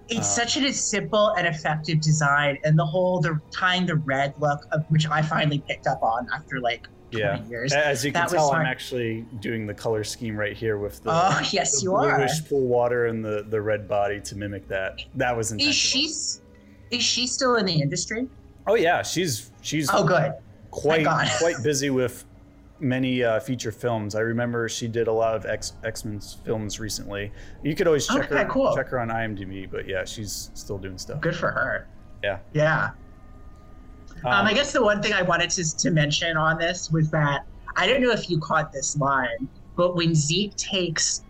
It's 0.08 0.20
Uh, 0.20 0.46
such 0.46 0.58
a 0.58 0.74
simple 0.74 1.30
and 1.38 1.46
effective 1.46 2.02
design, 2.02 2.58
and 2.64 2.78
the 2.78 2.86
whole 2.86 3.20
the 3.22 3.40
tying 3.52 3.86
the 3.86 3.96
red 3.96 4.34
look, 4.40 4.66
of, 4.72 4.84
which 4.90 5.08
I 5.08 5.22
finally 5.22 5.60
picked 5.60 5.86
up 5.86 6.02
on 6.02 6.28
after 6.34 6.60
like 6.60 6.88
20 6.88 6.99
Yeah. 7.12 7.44
years. 7.46 7.74
As 7.74 8.06
you 8.06 8.12
can 8.12 8.22
That 8.22 8.30
tell, 8.30 8.52
I'm 8.52 8.66
actually 8.66 9.26
doing 9.40 9.66
the 9.66 9.74
color 9.74 10.04
scheme 10.04 10.38
right 10.38 10.56
here 10.56 10.78
with 10.78 11.04
the, 11.04 11.10
Oh 11.12 11.40
yes, 11.52 11.80
the 11.80 11.84
you 11.84 11.96
are. 11.96 12.18
bluish 12.18 12.48
pool 12.48 12.68
water 12.68 13.08
and 13.08 13.24
the, 13.24 13.46
the 13.50 13.62
red 13.62 13.88
body 13.88 14.20
to 14.22 14.36
mimic 14.36 14.68
that. 14.68 15.00
That 15.16 15.36
was 15.36 15.52
intentional. 15.52 15.70
Is 15.72 15.76
she? 15.76 16.96
Is 16.96 17.04
she 17.04 17.28
still 17.28 17.56
in 17.56 17.66
the 17.66 17.82
industry? 17.82 18.28
Oh 18.68 18.76
yeah, 18.76 19.02
she's 19.04 19.52
she's 19.62 19.90
Oh, 19.92 20.04
good. 20.06 20.34
quite 20.72 21.06
quite 21.40 21.56
busy 21.64 21.90
with 21.90 22.26
many 22.80 23.24
uh, 23.24 23.40
feature 23.40 23.72
films. 23.72 24.16
I 24.16 24.22
remember 24.22 24.70
she 24.70 24.88
did 24.88 25.08
a 25.08 25.12
lot 25.12 25.36
of 25.36 25.46
X 25.46 25.74
X 25.84 26.06
Men 26.06 26.20
films 26.46 26.80
recently. 26.80 27.32
You 27.64 27.76
could 27.76 27.88
always 27.88 28.08
check 28.08 28.26
Okay, 28.32 28.44
her 28.44 28.46
cool. 28.46 28.76
check 28.76 28.88
her 28.90 29.00
on 29.00 29.10
IMDb, 29.10 29.70
but 29.70 29.88
yeah, 29.88 30.06
she's 30.06 30.50
still 30.54 30.78
doing 30.78 30.98
stuff. 30.98 31.22
Good 31.22 31.36
for 31.36 31.52
her. 31.52 31.88
Yeah. 32.24 32.40
Yeah. 32.54 32.92
Um, 34.26 34.46
I 34.46 34.54
guess 34.54 34.74
the 34.74 34.84
one 34.84 35.02
thing 35.02 35.14
I 35.14 35.22
wanted 35.22 35.50
to, 35.52 35.78
to 35.78 35.92
mention 35.92 36.38
on 36.38 36.58
this 36.58 36.92
was 36.92 37.10
that 37.12 37.46
I 37.76 37.88
don't 37.88 38.02
know 38.02 38.12
if 38.12 38.30
you 38.30 38.40
caught 38.40 38.72
this 38.72 38.98
line, 38.98 39.48
but 39.76 39.96
when 39.96 40.14
Zeke 40.14 40.56
takes 40.56 41.24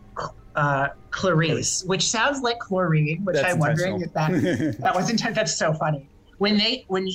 uh, 0.56 0.90
Clarice, 1.12 1.84
which 1.86 2.08
sounds 2.08 2.42
like 2.42 2.60
chlorine, 2.60 3.24
which 3.24 3.36
That's 3.36 3.54
I'm 3.54 3.60
wondering 3.60 4.02
if 4.02 4.14
that 4.14 4.78
that 4.80 4.96
was 4.96 5.10
intent. 5.10 5.36
That's 5.36 5.56
so 5.56 5.74
funny. 5.74 6.10
When 6.38 6.58
they 6.58 6.86
when 6.88 7.08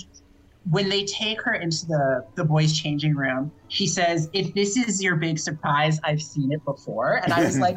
when 0.71 0.89
they 0.89 1.05
take 1.05 1.41
her 1.43 1.55
into 1.55 1.87
the 1.87 2.25
the 2.37 2.45
boys' 2.45 2.79
changing 2.79 3.15
room, 3.15 3.53
she 3.69 3.87
says, 3.87 4.31
"If 4.33 4.55
this 4.55 4.77
is 4.77 5.03
your 5.03 5.17
big 5.17 5.39
surprise, 5.39 6.01
I've 6.05 6.23
seen 6.23 6.53
it 6.53 6.65
before." 6.65 7.21
And 7.23 7.33
I 7.33 7.45
was 7.45 7.59
like, 7.67 7.77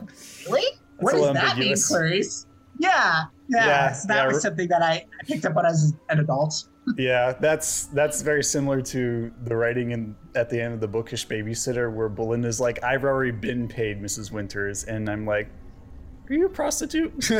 "Really? 0.49 0.79
What 0.99 1.13
does 1.13 1.33
that 1.33 1.57
mean. 1.57 1.75
Clarice?" 1.75 2.45
Yeah, 2.79 3.23
yeah. 3.49 3.65
Yeah, 3.65 3.91
so 3.91 4.07
that 4.07 4.15
yeah, 4.15 4.27
was 4.27 4.41
something 4.41 4.67
that 4.69 4.81
I 4.81 5.05
I 5.19 5.25
picked 5.25 5.45
up 5.45 5.57
on 5.57 5.65
as 5.65 5.93
an 6.09 6.19
adult. 6.19 6.63
Yeah, 6.95 7.33
that's 7.33 7.85
that's 7.87 8.21
very 8.21 8.43
similar 8.43 8.81
to 8.81 9.31
the 9.43 9.55
writing 9.55 9.91
in 9.91 10.15
at 10.35 10.49
the 10.49 10.61
end 10.61 10.73
of 10.73 10.79
the 10.79 10.87
bookish 10.87 11.27
babysitter, 11.27 11.93
where 11.93 12.09
Belinda's 12.09 12.59
like, 12.61 12.83
"I've 12.83 13.03
already 13.03 13.31
been 13.31 13.67
paid, 13.67 14.01
Mrs. 14.01 14.31
Winters," 14.31 14.83
and 14.85 15.09
I'm 15.09 15.25
like, 15.25 15.49
"Are 16.29 16.33
you 16.33 16.45
a 16.45 16.49
prostitute?" 16.49 17.13
that's 17.29 17.33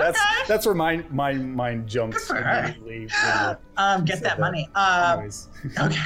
Okay. 0.00 0.44
that's 0.46 0.66
where 0.66 0.74
my 0.74 1.04
my 1.10 1.32
mind 1.34 1.88
jumped 1.88 2.16
Good 2.18 2.26
for 2.26 2.34
her. 2.36 2.74
immediately. 2.78 3.08
Um, 3.76 4.04
get 4.04 4.20
that 4.20 4.38
that. 4.38 4.40
money. 4.40 4.68
Anyways. 4.76 5.48
okay. 5.80 6.00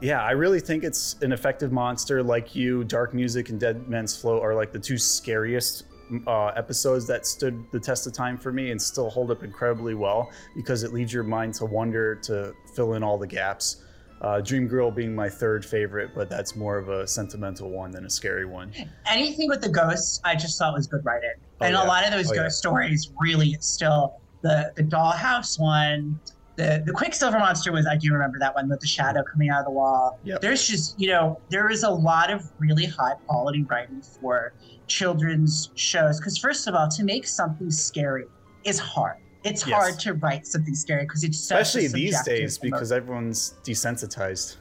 Yeah, 0.00 0.22
I 0.22 0.30
really 0.32 0.60
think 0.60 0.84
it's 0.84 1.16
an 1.22 1.32
effective 1.32 1.72
monster. 1.72 2.22
Like 2.22 2.54
you, 2.54 2.84
Dark 2.84 3.14
Music 3.14 3.48
and 3.48 3.58
Dead 3.58 3.88
Man's 3.88 4.16
Float 4.16 4.42
are 4.42 4.54
like 4.54 4.70
the 4.72 4.78
two 4.78 4.96
scariest 4.98 5.84
uh, 6.26 6.46
episodes 6.48 7.06
that 7.06 7.26
stood 7.26 7.64
the 7.72 7.80
test 7.80 8.06
of 8.06 8.12
time 8.12 8.36
for 8.38 8.52
me 8.52 8.70
and 8.70 8.80
still 8.80 9.10
hold 9.10 9.30
up 9.30 9.42
incredibly 9.42 9.94
well 9.94 10.30
because 10.54 10.82
it 10.82 10.92
leads 10.92 11.12
your 11.12 11.24
mind 11.24 11.54
to 11.54 11.64
wonder 11.66 12.14
to 12.16 12.54
fill 12.74 12.94
in 12.94 13.02
all 13.02 13.18
the 13.18 13.26
gaps. 13.26 13.84
Uh, 14.20 14.40
Dream 14.40 14.68
Girl 14.68 14.90
being 14.92 15.14
my 15.14 15.28
third 15.28 15.64
favorite, 15.64 16.10
but 16.14 16.30
that's 16.30 16.54
more 16.54 16.78
of 16.78 16.88
a 16.88 17.06
sentimental 17.08 17.70
one 17.70 17.90
than 17.90 18.06
a 18.06 18.10
scary 18.10 18.44
one. 18.46 18.72
Anything 19.06 19.48
with 19.48 19.60
the 19.60 19.68
ghosts, 19.68 20.20
I 20.22 20.36
just 20.36 20.58
thought 20.58 20.74
was 20.74 20.86
good 20.86 21.04
writing. 21.04 21.30
Oh, 21.60 21.64
and 21.66 21.74
yeah. 21.74 21.84
a 21.84 21.86
lot 21.86 22.04
of 22.04 22.12
those 22.12 22.30
Oh, 22.30 22.34
ghost 22.34 22.44
yeah. 22.44 22.48
stories 22.70 23.10
really 23.20 23.56
still 23.60 24.20
the 24.42 24.72
the 24.76 24.84
dollhouse 24.84 25.58
one. 25.58 26.20
The, 26.56 26.82
the 26.84 26.92
Quicksilver 26.92 27.38
monster 27.38 27.72
was 27.72 27.86
I 27.86 27.96
do 27.96 28.12
remember 28.12 28.38
that 28.38 28.54
one 28.54 28.68
with 28.68 28.80
the 28.80 28.86
shadow 28.86 29.22
coming 29.22 29.48
out 29.48 29.60
of 29.60 29.64
the 29.64 29.70
wall. 29.70 30.18
Yep. 30.24 30.40
There's 30.42 30.66
just 30.66 30.98
you 31.00 31.08
know 31.08 31.40
there 31.48 31.70
is 31.70 31.82
a 31.82 31.90
lot 31.90 32.30
of 32.30 32.50
really 32.58 32.84
high 32.84 33.14
quality 33.26 33.62
writing 33.64 34.02
for 34.02 34.52
children's 34.86 35.70
shows 35.76 36.18
because 36.20 36.36
first 36.36 36.66
of 36.68 36.74
all 36.74 36.88
to 36.88 37.04
make 37.04 37.26
something 37.26 37.70
scary 37.70 38.24
is 38.64 38.78
hard. 38.78 39.16
It's 39.44 39.66
Yes. 39.66 39.74
hard 39.76 39.98
to 40.00 40.14
write 40.14 40.46
something 40.46 40.74
scary 40.74 41.04
because 41.04 41.24
it's 41.24 41.50
a 41.50 41.56
Especially 41.56 41.88
these 41.88 42.22
days 42.22 42.58
emotion. 42.58 42.70
because 42.70 42.92
everyone's 42.92 43.54
desensitized. 43.64 44.56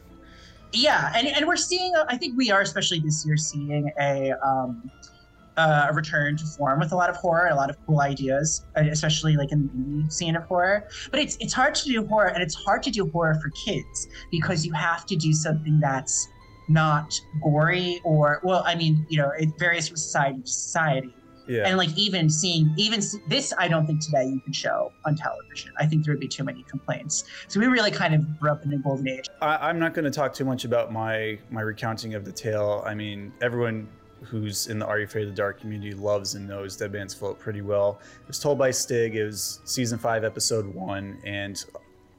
Yeah, 0.74 1.12
and, 1.15 1.27
and 1.27 1.45
we're 1.45 1.57
seeing, 1.57 1.93
I 2.07 2.15
think 2.17 2.38
we 2.38 2.50
are, 2.50 2.62
especially 2.62 3.00
this 3.00 3.25
year, 3.25 3.36
seeing 3.36 3.91
a 4.00 4.31
um, 4.41 4.89
uh, 5.58 5.88
a 5.89 5.93
return 5.93 6.38
to 6.38 6.46
form 6.46 6.79
with 6.79 6.91
a 6.91 6.96
lot 6.96 7.10
of 7.10 7.15
horror, 7.17 7.48
a 7.48 7.55
lot 7.55 7.70
of 7.70 7.77
cool 7.86 8.01
ideas, 8.01 8.65
especially 8.75 9.36
like 9.36 9.51
in 9.51 10.03
the 10.05 10.12
scene 10.12 10.36
of 10.36 10.43
horror. 10.43 10.88
But 11.10 11.20
it's 11.20 11.38
it's 11.39 11.53
hard 11.53 11.75
to 11.75 11.86
do 11.86 12.05
horror, 12.05 12.27
and 12.27 12.41
it's 12.41 12.55
hard 12.55 12.84
to 12.84 12.91
do 12.91 13.10
horror 13.10 13.36
for 13.36 13.50
kids 13.65 14.08
because 14.31 14.65
you 14.65 14.74
have 14.74 15.05
to 15.08 15.15
do 15.15 15.34
something 15.34 15.79
that's 15.79 16.27
not 16.70 17.13
gory 17.41 18.00
or 18.03 18.39
well, 18.43 18.63
I 18.65 18.75
mean, 18.75 19.05
you 19.10 19.17
know, 19.17 19.31
it 19.38 19.50
varies 19.60 19.88
from 19.88 19.98
society 19.98 20.41
to 20.41 20.48
society. 20.48 21.13
Yeah. 21.48 21.67
And 21.67 21.77
like 21.77 21.89
even 21.98 22.29
seeing 22.29 22.74
even 22.77 23.01
this, 23.27 23.51
I 23.58 23.67
don't 23.67 23.86
think 23.86 24.00
today 24.00 24.25
you 24.25 24.39
can 24.39 24.53
show 24.53 24.93
on 25.05 25.15
television. 25.15 25.74
I 25.77 25.86
think 25.86 26.05
there 26.05 26.13
would 26.13 26.22
be 26.22 26.27
too 26.27 26.43
many 26.43 26.63
complaints. 26.63 27.25
So 27.50 27.60
we 27.60 27.65
really 27.65 27.91
kind 27.91 28.13
of 28.13 28.39
grew 28.39 28.51
up 28.51 28.63
in 28.63 28.70
the 28.70 28.77
golden 28.77 29.10
age. 29.10 29.25
I, 29.41 29.70
I'm 29.70 29.79
not 29.79 29.93
going 29.93 30.05
to 30.05 30.12
talk 30.12 30.34
too 30.34 30.46
much 30.46 30.63
about 30.63 30.93
my 30.93 31.39
my 31.50 31.62
recounting 31.62 32.13
of 32.13 32.24
the 32.24 32.31
tale. 32.31 32.84
I 32.86 32.93
mean, 32.93 33.34
everyone 33.41 33.89
who's 34.24 34.68
in 34.68 34.80
the 34.80 34.86
Are 34.86 35.00
You 35.00 35.06
Afraid 35.06 35.24
of 35.24 35.30
the 35.30 35.36
Dark 35.36 35.60
community 35.60 35.94
loves 35.94 36.36
and 36.36 36.48
knows 36.48 36.78
Dead 36.78 36.92
Man's 36.92 37.13
Float 37.13 37.40
pretty 37.40 37.62
well. 37.62 38.00
It 38.22 38.28
was 38.28 38.40
told 38.40 38.58
by 38.58 38.72
Stig. 38.72 39.16
It 39.16 39.25
was 39.25 39.60
season 39.66 39.98
five, 39.98 40.24
episode 40.24 40.66
one, 40.68 41.20
and 41.25 41.63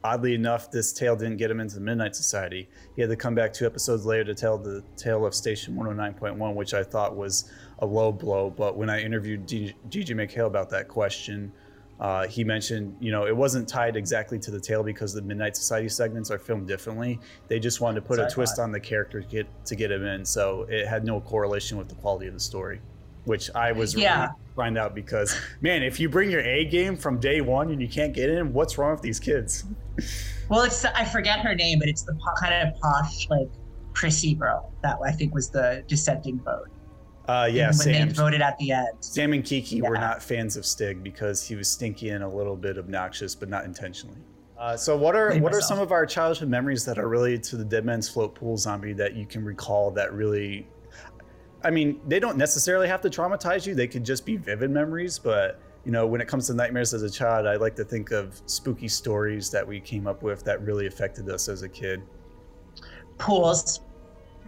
oddly 0.04 0.34
enough, 0.34 0.70
this 0.70 0.92
tale 0.92 1.16
didn't 1.16 1.36
get 1.36 1.50
him 1.50 1.60
into 1.60 1.76
the 1.76 1.80
Midnight 1.80 2.16
Society. 2.16 2.68
He 2.96 3.02
had 3.02 3.10
to 3.10 3.16
come 3.16 3.34
back 3.34 3.52
two 3.52 3.66
episodes 3.66 4.04
later 4.04 4.24
to 4.24 4.34
tell 4.34 4.58
the 4.58 4.82
tale 4.96 5.24
of 5.24 5.34
Station 5.34 5.76
109.1, 5.76 6.54
which 6.54 6.74
I 6.74 6.82
thought 6.82 7.16
was 7.16 7.50
a 7.78 7.86
low 7.86 8.12
blow. 8.12 8.50
But 8.50 8.76
when 8.76 8.90
I 8.90 9.00
interviewed 9.00 9.46
D- 9.46 9.74
D.J. 9.88 10.14
MacHale 10.14 10.46
about 10.46 10.70
that 10.70 10.88
question, 10.88 11.52
uh, 12.02 12.26
he 12.26 12.42
mentioned, 12.42 12.96
you 12.98 13.12
know, 13.12 13.26
it 13.28 13.36
wasn't 13.36 13.68
tied 13.68 13.94
exactly 13.94 14.36
to 14.36 14.50
the 14.50 14.58
tale 14.58 14.82
because 14.82 15.14
the 15.14 15.22
Midnight 15.22 15.54
Society 15.56 15.88
segments 15.88 16.32
are 16.32 16.38
filmed 16.38 16.66
differently. 16.66 17.20
They 17.46 17.60
just 17.60 17.80
wanted 17.80 18.00
to 18.00 18.06
put 18.06 18.18
a 18.18 18.28
twist 18.28 18.58
on 18.58 18.72
the 18.72 18.80
character 18.80 19.20
to 19.22 19.26
get 19.28 19.46
to 19.66 19.76
get 19.76 19.92
him 19.92 20.04
in, 20.04 20.24
so 20.26 20.66
it 20.68 20.88
had 20.88 21.04
no 21.04 21.20
correlation 21.20 21.78
with 21.78 21.88
the 21.88 21.94
quality 21.94 22.26
of 22.26 22.34
the 22.34 22.40
story, 22.40 22.80
which 23.24 23.50
I 23.54 23.70
was 23.70 23.94
Yeah. 23.94 24.20
really 24.22 24.32
find 24.56 24.76
out 24.76 24.96
because 24.96 25.34
man, 25.60 25.82
if 25.84 26.00
you 26.00 26.08
bring 26.08 26.28
your 26.28 26.40
A 26.42 26.64
game 26.64 26.96
from 26.96 27.18
day 27.20 27.40
one 27.40 27.70
and 27.70 27.80
you 27.80 27.88
can't 27.88 28.12
get 28.12 28.28
in, 28.28 28.52
what's 28.52 28.76
wrong 28.78 28.90
with 28.92 29.02
these 29.02 29.20
kids? 29.20 29.64
Well, 30.48 30.62
it's 30.64 30.84
I 30.84 31.04
forget 31.06 31.38
her 31.40 31.54
name, 31.54 31.78
but 31.78 31.88
it's 31.88 32.02
the 32.02 32.14
kind 32.38 32.68
of 32.68 32.78
posh, 32.80 33.26
like 33.30 33.48
prissy 33.94 34.34
girl 34.34 34.70
that 34.82 34.98
I 35.02 35.10
think 35.12 35.32
was 35.32 35.48
the 35.48 35.82
dissenting 35.86 36.40
vote. 36.40 36.68
Uh, 37.28 37.48
yeah, 37.50 37.66
when 37.66 37.72
Sam. 37.74 38.08
they 38.08 38.14
voted 38.14 38.42
at 38.42 38.58
the 38.58 38.72
end. 38.72 38.88
Sam 39.00 39.32
and 39.32 39.44
Kiki 39.44 39.80
were 39.80 39.96
not 39.96 40.22
fans 40.22 40.56
of 40.56 40.66
Stig 40.66 41.04
because 41.04 41.46
he 41.46 41.54
was 41.54 41.68
stinky 41.68 42.08
and 42.10 42.24
a 42.24 42.28
little 42.28 42.56
bit 42.56 42.78
obnoxious, 42.78 43.34
but 43.34 43.48
not 43.48 43.64
intentionally. 43.64 44.18
Uh, 44.58 44.76
so, 44.76 44.96
what 44.96 45.14
are 45.14 45.30
Blame 45.30 45.42
what 45.42 45.54
are 45.54 45.60
some 45.60 45.78
of 45.78 45.92
our 45.92 46.04
childhood 46.06 46.48
memories 46.48 46.84
that 46.84 46.98
are 46.98 47.08
related 47.08 47.42
to 47.44 47.56
the 47.56 47.64
Dead 47.64 47.84
Man's 47.84 48.08
Float 48.08 48.34
pool 48.34 48.56
zombie 48.56 48.92
that 48.92 49.14
you 49.14 49.26
can 49.26 49.44
recall 49.44 49.90
that 49.92 50.12
really? 50.12 50.66
I 51.64 51.70
mean, 51.70 52.00
they 52.08 52.18
don't 52.18 52.36
necessarily 52.36 52.88
have 52.88 53.00
to 53.02 53.10
traumatize 53.10 53.66
you; 53.66 53.74
they 53.74 53.88
could 53.88 54.04
just 54.04 54.26
be 54.26 54.36
vivid 54.36 54.70
memories. 54.70 55.18
But 55.18 55.60
you 55.84 55.92
know, 55.92 56.06
when 56.06 56.20
it 56.20 56.28
comes 56.28 56.46
to 56.48 56.54
nightmares 56.54 56.94
as 56.94 57.02
a 57.02 57.10
child, 57.10 57.46
I 57.46 57.56
like 57.56 57.74
to 57.76 57.84
think 57.84 58.12
of 58.12 58.40
spooky 58.46 58.88
stories 58.88 59.50
that 59.50 59.66
we 59.66 59.80
came 59.80 60.06
up 60.06 60.22
with 60.22 60.44
that 60.44 60.62
really 60.62 60.86
affected 60.86 61.28
us 61.28 61.48
as 61.48 61.62
a 61.62 61.68
kid. 61.68 62.02
Pools. 63.18 63.80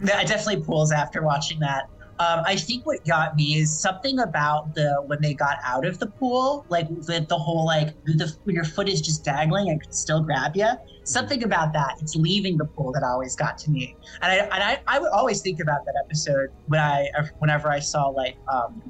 Yeah, 0.03 0.23
definitely 0.23 0.63
pools 0.63 0.91
after 0.91 1.23
watching 1.23 1.59
that. 1.59 1.89
Um, 2.17 2.43
I 2.45 2.55
think 2.55 2.85
what 2.85 2.99
got 3.05 3.35
me 3.35 3.55
is 3.55 3.81
something 3.81 4.19
about 4.19 4.73
the 4.73 5.03
when 5.07 5.19
they 5.21 5.33
got 5.33 5.57
out 5.65 5.85
of 5.85 5.99
the 5.99 6.07
pool, 6.07 6.65
like 6.69 6.87
the, 6.87 7.25
the 7.27 7.37
whole 7.37 7.65
like 7.65 7.89
the 8.05 8.31
when 8.43 8.55
your 8.55 8.63
foot 8.63 8.87
is 8.87 9.01
just 9.01 9.25
dangling 9.25 9.69
and 9.69 9.81
can 9.81 9.91
still 9.91 10.21
grab 10.23 10.53
you. 10.55 10.69
Something 11.03 11.43
about 11.43 11.73
that. 11.73 11.93
It's 11.99 12.15
leaving 12.15 12.57
the 12.57 12.65
pool 12.65 12.91
that 12.93 13.03
always 13.03 13.35
got 13.35 13.57
to 13.59 13.69
me, 13.71 13.95
and 14.21 14.31
I 14.31 14.35
and 14.45 14.63
I, 14.63 14.79
I 14.87 14.99
would 14.99 15.11
always 15.11 15.41
think 15.41 15.59
about 15.61 15.79
that 15.85 15.93
episode 16.05 16.47
when 16.67 16.79
I 16.79 17.07
whenever 17.39 17.69
I 17.69 17.79
saw 17.79 18.07
like 18.07 18.37
um, 18.51 18.81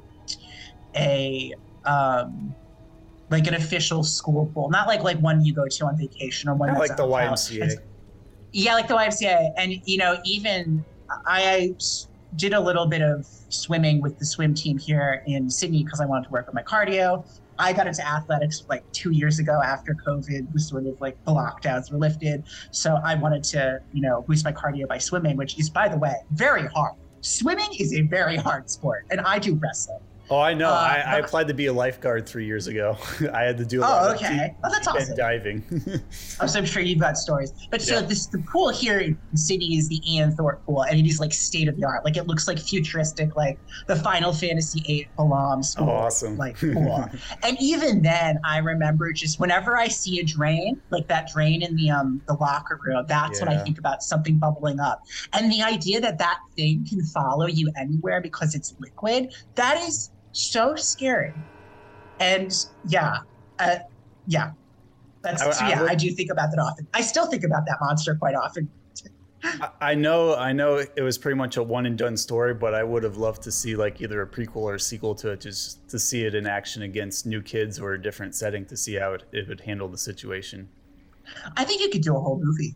a 0.96 1.52
um, 1.84 2.54
like 3.28 3.46
an 3.46 3.54
official 3.54 4.02
school 4.04 4.50
pool, 4.54 4.70
not 4.70 4.86
like 4.86 5.02
like 5.02 5.18
one 5.18 5.44
you 5.44 5.52
go 5.54 5.64
to 5.68 5.84
on 5.84 5.98
vacation 5.98 6.48
or 6.48 6.54
one 6.54 6.72
like 6.74 6.96
the. 6.96 7.02
YMCA. 7.04 7.76
Yeah, 8.52 8.74
like 8.74 8.88
the 8.88 8.94
YMCA, 8.94 9.50
and 9.58 9.72
you 9.84 9.98
know, 9.98 10.18
even 10.24 10.84
I 11.26 11.72
s- 11.76 12.08
did 12.34 12.52
a 12.52 12.60
little 12.60 12.86
bit 12.86 13.02
of 13.02 13.26
swimming 13.48 14.00
with 14.00 14.18
the 14.18 14.26
swim 14.26 14.54
team 14.54 14.78
here 14.78 15.22
in 15.26 15.48
Sydney 15.48 15.84
because 15.84 16.00
I 16.00 16.06
wanted 16.06 16.26
to 16.26 16.30
work 16.30 16.48
on 16.48 16.54
my 16.54 16.62
cardio. 16.62 17.24
I 17.58 17.72
got 17.72 17.86
into 17.86 18.06
athletics 18.06 18.64
like 18.68 18.90
two 18.92 19.12
years 19.12 19.38
ago 19.38 19.60
after 19.64 19.94
COVID 19.94 20.52
was 20.52 20.68
sort 20.68 20.86
of 20.86 21.00
like 21.00 21.22
the 21.24 21.30
lockdowns 21.30 21.90
were 21.90 21.98
lifted. 21.98 22.44
So 22.70 22.98
I 23.02 23.14
wanted 23.14 23.44
to, 23.44 23.80
you 23.92 24.02
know, 24.02 24.22
boost 24.22 24.44
my 24.44 24.52
cardio 24.52 24.86
by 24.86 24.98
swimming, 24.98 25.36
which 25.36 25.58
is, 25.58 25.70
by 25.70 25.88
the 25.88 25.96
way, 25.96 26.14
very 26.32 26.66
hard. 26.66 26.94
Swimming 27.22 27.68
is 27.78 27.94
a 27.94 28.02
very 28.02 28.36
hard 28.36 28.70
sport, 28.70 29.06
and 29.10 29.20
I 29.20 29.38
do 29.38 29.54
wrestling. 29.54 30.00
Oh, 30.28 30.40
I 30.40 30.54
know. 30.54 30.70
Uh, 30.70 30.72
I, 30.72 31.02
I 31.06 31.18
applied 31.18 31.46
to 31.48 31.54
be 31.54 31.66
a 31.66 31.72
lifeguard 31.72 32.28
three 32.28 32.46
years 32.46 32.66
ago. 32.66 32.96
I 33.32 33.42
had 33.42 33.56
to 33.58 33.64
do 33.64 33.80
a 33.80 33.82
lot 33.82 34.02
Oh, 34.02 34.10
of 34.10 34.16
okay. 34.16 34.48
deep, 34.48 34.56
Oh, 34.64 34.70
that's 34.72 34.86
deep 34.86 34.94
end 34.96 35.02
awesome. 35.04 35.16
diving. 35.16 36.02
Oh, 36.40 36.46
so 36.46 36.58
I'm 36.58 36.66
sure 36.66 36.82
you've 36.82 36.98
got 36.98 37.16
stories. 37.16 37.52
But 37.70 37.80
so 37.80 37.94
Yeah. 38.00 38.00
this 38.02 38.26
the 38.26 38.42
pool 38.52 38.70
here 38.70 38.98
in 38.98 39.18
Sydney 39.34 39.76
is 39.76 39.88
the 39.88 40.00
Ian 40.12 40.32
Thorpe 40.36 40.64
pool, 40.66 40.82
and 40.82 40.98
it 40.98 41.06
is 41.06 41.20
like 41.20 41.32
state 41.32 41.68
of 41.68 41.76
the 41.76 41.84
art. 41.84 42.04
Like 42.04 42.16
it 42.16 42.26
looks 42.26 42.48
like 42.48 42.58
futuristic, 42.58 43.36
like 43.36 43.58
the 43.86 43.96
Final 43.96 44.32
Fantasy 44.32 44.80
VIII 44.80 45.10
Balamb 45.18 45.64
school. 45.64 45.88
oh, 45.88 45.92
awesome. 45.92 46.36
Like 46.36 46.58
pool. 46.60 47.06
and 47.44 47.56
even 47.60 48.02
then, 48.02 48.38
I 48.44 48.58
remember 48.58 49.12
just 49.12 49.38
whenever 49.38 49.76
I 49.78 49.88
see 49.88 50.18
a 50.20 50.24
drain, 50.24 50.80
like 50.90 51.06
that 51.08 51.28
drain 51.32 51.62
in 51.62 51.76
the 51.76 51.90
um 51.90 52.20
the 52.26 52.34
locker 52.34 52.78
room, 52.84 53.04
that's 53.08 53.40
when 53.40 53.48
I 53.48 53.62
think 53.62 53.78
about 53.78 54.02
something 54.02 54.38
bubbling 54.38 54.80
up. 54.80 55.00
And 55.32 55.50
the 55.52 55.62
idea 55.62 56.00
that 56.00 56.18
that 56.18 56.38
thing 56.56 56.84
can 56.88 57.02
follow 57.06 57.46
you 57.46 57.70
anywhere 57.78 58.20
because 58.20 58.54
it's 58.56 58.74
liquid, 58.80 59.32
that 59.54 59.76
is 59.88 60.10
so 60.36 60.76
scary. 60.76 61.32
And 62.20 62.54
yeah, 62.88 63.18
uh, 63.58 63.78
yeah. 64.26 64.52
That's 65.22 65.42
I- 65.42 65.50
so 65.50 65.64
I 65.64 65.68
yeah. 65.70 65.80
would- 65.82 65.90
I 65.90 65.94
do 65.94 66.10
think 66.10 66.30
about 66.30 66.50
that 66.50 66.60
often. 66.60 66.86
I 66.94 67.00
still 67.00 67.26
think 67.26 67.44
about 67.44 67.66
that 67.66 67.78
monster 67.80 68.14
quite 68.14 68.34
often. 68.34 68.68
I 69.80 69.94
know, 69.94 70.34
I 70.34 70.52
know 70.52 70.76
it 70.78 71.02
was 71.02 71.18
pretty 71.18 71.36
much 71.36 71.56
a 71.56 71.62
one 71.62 71.86
and 71.86 71.96
done 71.96 72.16
story, 72.16 72.52
but 72.54 72.74
I 72.74 72.82
would 72.82 73.04
have 73.04 73.16
loved 73.16 73.42
to 73.42 73.52
see 73.52 73.76
like 73.76 74.00
either 74.00 74.22
a 74.22 74.26
prequel 74.26 74.56
or 74.62 74.74
a 74.74 74.80
sequel 74.80 75.14
to 75.16 75.30
it, 75.30 75.40
just 75.40 75.86
to 75.88 75.98
see 75.98 76.24
it 76.24 76.34
in 76.34 76.46
action 76.46 76.82
against 76.82 77.26
new 77.26 77.40
kids 77.42 77.78
or 77.78 77.92
a 77.92 78.02
different 78.02 78.34
setting 78.34 78.64
to 78.66 78.76
see 78.76 78.94
how 78.94 79.12
it, 79.12 79.24
it 79.32 79.46
would 79.46 79.60
handle 79.60 79.88
the 79.88 79.98
situation. 79.98 80.68
I 81.56 81.64
think 81.64 81.80
you 81.80 81.90
could 81.90 82.02
do 82.02 82.16
a 82.16 82.20
whole 82.20 82.40
movie, 82.42 82.74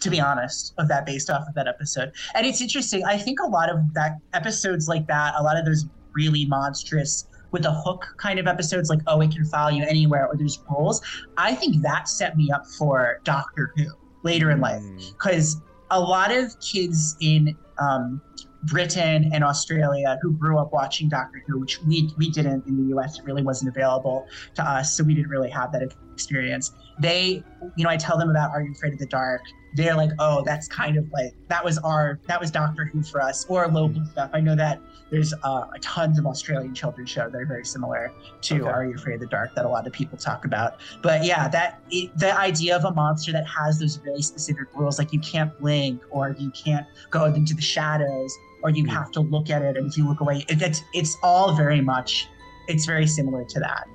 to 0.00 0.08
be 0.08 0.20
honest, 0.20 0.74
of 0.78 0.88
that 0.88 1.04
based 1.04 1.28
off 1.28 1.46
of 1.48 1.54
that 1.54 1.66
episode. 1.68 2.12
And 2.34 2.46
it's 2.46 2.62
interesting. 2.62 3.04
I 3.04 3.18
think 3.18 3.40
a 3.40 3.46
lot 3.46 3.68
of 3.68 3.78
that 3.94 4.12
episodes 4.32 4.88
like 4.88 5.06
that, 5.08 5.34
a 5.36 5.42
lot 5.42 5.58
of 5.58 5.66
those 5.66 5.84
really 6.16 6.46
monstrous 6.46 7.28
with 7.52 7.64
a 7.64 7.72
hook 7.72 8.06
kind 8.16 8.38
of 8.38 8.46
episodes 8.46 8.90
like 8.90 9.00
oh 9.06 9.20
it 9.20 9.30
can 9.30 9.44
follow 9.44 9.70
you 9.70 9.84
anywhere 9.84 10.26
or 10.26 10.36
there's 10.36 10.58
rules 10.70 11.00
i 11.36 11.54
think 11.54 11.80
that 11.82 12.08
set 12.08 12.36
me 12.36 12.50
up 12.50 12.66
for 12.66 13.20
doctor 13.24 13.72
who 13.76 13.84
later 14.22 14.50
in 14.50 14.60
life 14.60 14.82
because 15.12 15.56
mm. 15.56 15.62
a 15.92 16.00
lot 16.00 16.32
of 16.32 16.58
kids 16.60 17.16
in 17.20 17.56
um, 17.78 18.20
Britain 18.64 19.30
and 19.32 19.44
Australia 19.44 20.18
who 20.22 20.32
grew 20.32 20.58
up 20.58 20.72
watching 20.72 21.08
Doctor 21.08 21.42
Who, 21.46 21.60
which 21.60 21.80
we 21.82 22.10
we 22.16 22.30
didn't 22.30 22.66
in 22.66 22.76
the 22.76 22.96
US. 22.96 23.18
It 23.18 23.24
really 23.24 23.42
wasn't 23.42 23.68
available 23.70 24.26
to 24.54 24.62
us, 24.62 24.96
so 24.96 25.04
we 25.04 25.14
didn't 25.14 25.30
really 25.30 25.50
have 25.50 25.72
that 25.72 25.82
experience. 26.12 26.72
They, 26.98 27.44
you 27.76 27.84
know, 27.84 27.90
I 27.90 27.96
tell 27.96 28.18
them 28.18 28.30
about 28.30 28.50
Are 28.50 28.62
You 28.62 28.72
Afraid 28.72 28.94
of 28.94 28.98
the 28.98 29.06
Dark? 29.06 29.42
They're 29.76 29.94
like, 29.94 30.10
oh, 30.18 30.42
that's 30.44 30.66
kind 30.66 30.96
of 30.96 31.10
like 31.12 31.34
that 31.48 31.64
was 31.64 31.78
our 31.78 32.18
that 32.26 32.40
was 32.40 32.50
Doctor 32.50 32.86
Who 32.86 33.02
for 33.02 33.20
us, 33.20 33.44
or 33.48 33.68
local 33.68 34.04
stuff. 34.06 34.30
I 34.32 34.40
know 34.40 34.56
that 34.56 34.80
there's 35.10 35.34
uh, 35.44 35.66
tons 35.80 36.18
of 36.18 36.26
Australian 36.26 36.74
children's 36.74 37.10
shows 37.10 37.30
that 37.32 37.40
are 37.40 37.46
very 37.46 37.64
similar 37.64 38.10
to 38.40 38.62
okay. 38.62 38.68
Are 38.68 38.84
You 38.84 38.94
Afraid 38.94 39.14
of 39.14 39.20
the 39.20 39.26
Dark 39.26 39.54
that 39.54 39.64
a 39.64 39.68
lot 39.68 39.86
of 39.86 39.92
people 39.92 40.18
talk 40.18 40.44
about. 40.44 40.80
But 41.02 41.24
yeah, 41.24 41.46
that 41.48 41.80
it, 41.90 42.16
the 42.18 42.36
idea 42.36 42.74
of 42.74 42.84
a 42.84 42.90
monster 42.90 43.32
that 43.32 43.46
has 43.46 43.78
those 43.78 44.00
really 44.00 44.22
specific 44.22 44.66
rules, 44.74 44.98
like 44.98 45.12
you 45.12 45.20
can't 45.20 45.56
blink 45.60 46.02
or 46.10 46.34
you 46.38 46.50
can't 46.50 46.86
go 47.10 47.26
into 47.26 47.54
the 47.54 47.62
shadows 47.62 48.34
or 48.62 48.70
you 48.70 48.84
mm. 48.84 48.90
have 48.90 49.10
to 49.12 49.20
look 49.20 49.50
at 49.50 49.62
it 49.62 49.76
and 49.76 49.86
if 49.86 49.96
you 49.96 50.08
look 50.08 50.20
away 50.20 50.44
it, 50.48 50.60
it's 50.60 50.82
it's 50.92 51.16
all 51.22 51.54
very 51.54 51.80
much 51.80 52.26
it's 52.68 52.84
very 52.84 53.06
similar 53.06 53.44
to 53.44 53.60
that 53.60 53.86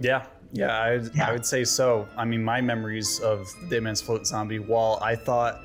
yeah 0.00 0.26
yeah 0.52 0.78
I, 0.78 0.92
yeah. 1.14 1.28
I 1.28 1.32
would 1.32 1.46
say 1.46 1.64
so 1.64 2.06
i 2.16 2.24
mean 2.24 2.44
my 2.44 2.60
memories 2.60 3.20
of 3.20 3.52
the 3.62 3.68
Dead 3.68 3.82
Man's 3.82 4.00
Float 4.00 4.26
Zombie 4.26 4.58
while 4.58 4.98
i 5.02 5.14
thought 5.16 5.62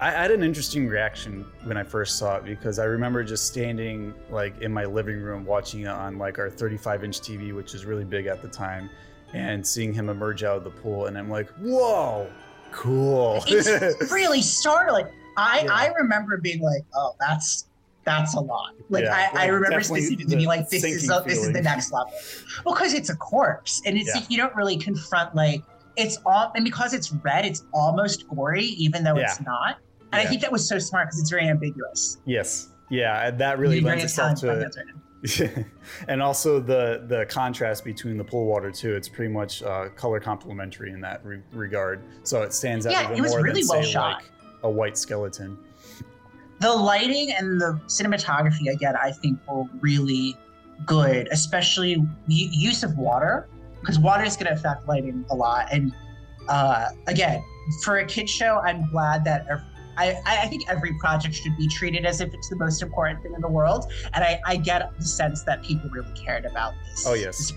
I 0.00 0.12
had 0.12 0.30
an 0.30 0.44
interesting 0.44 0.86
reaction 0.86 1.44
when 1.64 1.76
I 1.76 1.82
first 1.82 2.18
saw 2.18 2.36
it 2.36 2.44
because 2.44 2.78
I 2.78 2.84
remember 2.84 3.24
just 3.24 3.48
standing 3.48 4.14
like 4.30 4.60
in 4.60 4.72
my 4.72 4.84
living 4.84 5.20
room 5.20 5.44
watching 5.44 5.80
it 5.80 5.88
on 5.88 6.18
like 6.18 6.38
our 6.38 6.48
35 6.48 7.02
inch 7.02 7.20
TV, 7.20 7.52
which 7.52 7.74
is 7.74 7.84
really 7.84 8.04
big 8.04 8.26
at 8.26 8.40
the 8.40 8.46
time, 8.46 8.90
and 9.32 9.66
seeing 9.66 9.92
him 9.92 10.08
emerge 10.08 10.44
out 10.44 10.58
of 10.58 10.64
the 10.64 10.70
pool, 10.70 11.06
and 11.06 11.18
I'm 11.18 11.28
like, 11.28 11.48
"Whoa, 11.58 12.30
cool!" 12.70 13.42
It's 13.48 14.12
really 14.12 14.40
startling. 14.40 15.06
I 15.36 15.62
yeah. 15.62 15.72
I 15.72 15.86
remember 15.98 16.36
being 16.36 16.60
like, 16.60 16.84
"Oh, 16.94 17.16
that's 17.18 17.67
that's 18.08 18.34
a 18.34 18.40
lot. 18.40 18.74
Like 18.88 19.04
yeah, 19.04 19.30
I, 19.34 19.44
I 19.44 19.46
remember 19.46 19.82
specifically 19.82 20.36
being 20.36 20.48
like, 20.48 20.68
this 20.68 20.82
is 20.82 21.10
a, 21.10 21.22
this 21.26 21.38
is 21.38 21.52
the 21.52 21.60
next 21.60 21.92
level. 21.92 22.12
Well, 22.64 22.74
because 22.74 22.94
it's 22.94 23.10
a 23.10 23.16
corpse, 23.16 23.82
and 23.84 23.98
it's 23.98 24.08
yeah. 24.08 24.20
like 24.20 24.30
you 24.30 24.38
don't 24.38 24.54
really 24.56 24.76
confront 24.76 25.34
like 25.34 25.62
it's 25.96 26.18
all, 26.24 26.52
and 26.54 26.64
because 26.64 26.94
it's 26.94 27.12
red, 27.12 27.44
it's 27.44 27.64
almost 27.74 28.26
gory, 28.28 28.64
even 28.64 29.04
though 29.04 29.16
yeah. 29.16 29.24
it's 29.24 29.40
not. 29.42 29.78
And 30.12 30.22
I 30.22 30.24
think 30.24 30.40
that 30.40 30.50
was 30.50 30.66
so 30.66 30.78
smart 30.78 31.08
because 31.08 31.20
it's 31.20 31.30
very 31.30 31.48
ambiguous. 31.48 32.18
Yes, 32.24 32.70
yeah, 32.88 33.30
that 33.30 33.58
really 33.58 33.80
lends 33.80 34.04
itself 34.04 34.40
to 34.40 34.60
it. 34.60 34.76
and 36.08 36.22
also 36.22 36.60
the 36.60 37.04
the 37.08 37.26
contrast 37.26 37.84
between 37.84 38.16
the 38.16 38.24
pool 38.24 38.46
water 38.46 38.70
too. 38.70 38.94
It's 38.94 39.08
pretty 39.08 39.32
much 39.32 39.62
uh, 39.62 39.88
color 39.90 40.20
complementary 40.20 40.92
in 40.92 41.00
that 41.02 41.24
re- 41.24 41.42
regard, 41.52 42.04
so 42.22 42.42
it 42.42 42.54
stands 42.54 42.86
out 42.86 42.92
yeah, 42.92 43.12
even 43.12 43.24
more 43.24 43.42
really 43.42 43.62
than 43.62 43.68
well 43.68 43.82
say 43.82 43.90
shot. 43.90 44.14
like 44.14 44.30
a 44.62 44.70
white 44.70 44.96
skeleton 44.96 45.58
the 46.60 46.72
lighting 46.72 47.32
and 47.32 47.60
the 47.60 47.80
cinematography 47.86 48.72
again 48.72 48.94
i 48.96 49.10
think 49.10 49.38
were 49.48 49.64
really 49.80 50.36
good 50.86 51.28
especially 51.32 52.06
use 52.26 52.82
of 52.82 52.96
water 52.96 53.48
because 53.80 53.98
water 53.98 54.24
is 54.24 54.36
going 54.36 54.46
to 54.46 54.52
affect 54.52 54.86
lighting 54.88 55.24
a 55.30 55.34
lot. 55.34 55.68
And 55.70 55.92
uh, 56.48 56.88
again 57.06 57.42
for 57.84 57.98
a 57.98 58.06
kid 58.06 58.28
show 58.28 58.60
i'm 58.64 58.88
glad 58.90 59.24
that 59.24 59.46
I, 59.98 60.16
I 60.24 60.46
think 60.46 60.62
every 60.70 60.94
project 61.00 61.34
should 61.34 61.56
be 61.56 61.66
treated 61.68 62.06
as 62.06 62.20
if 62.20 62.32
it's 62.32 62.48
the 62.48 62.56
most 62.56 62.82
important 62.82 63.20
thing 63.20 63.34
in 63.34 63.40
the 63.40 63.48
world. 63.48 63.92
And 64.14 64.22
i, 64.22 64.40
I 64.46 64.56
get 64.56 64.96
the 64.96 65.04
sense 65.04 65.42
that 65.42 65.62
people 65.64 65.90
really 65.90 66.12
cared 66.14 66.44
about 66.44 66.74
this. 66.84 67.04
Oh 67.06 67.14
yes. 67.14 67.36
This 67.36 67.52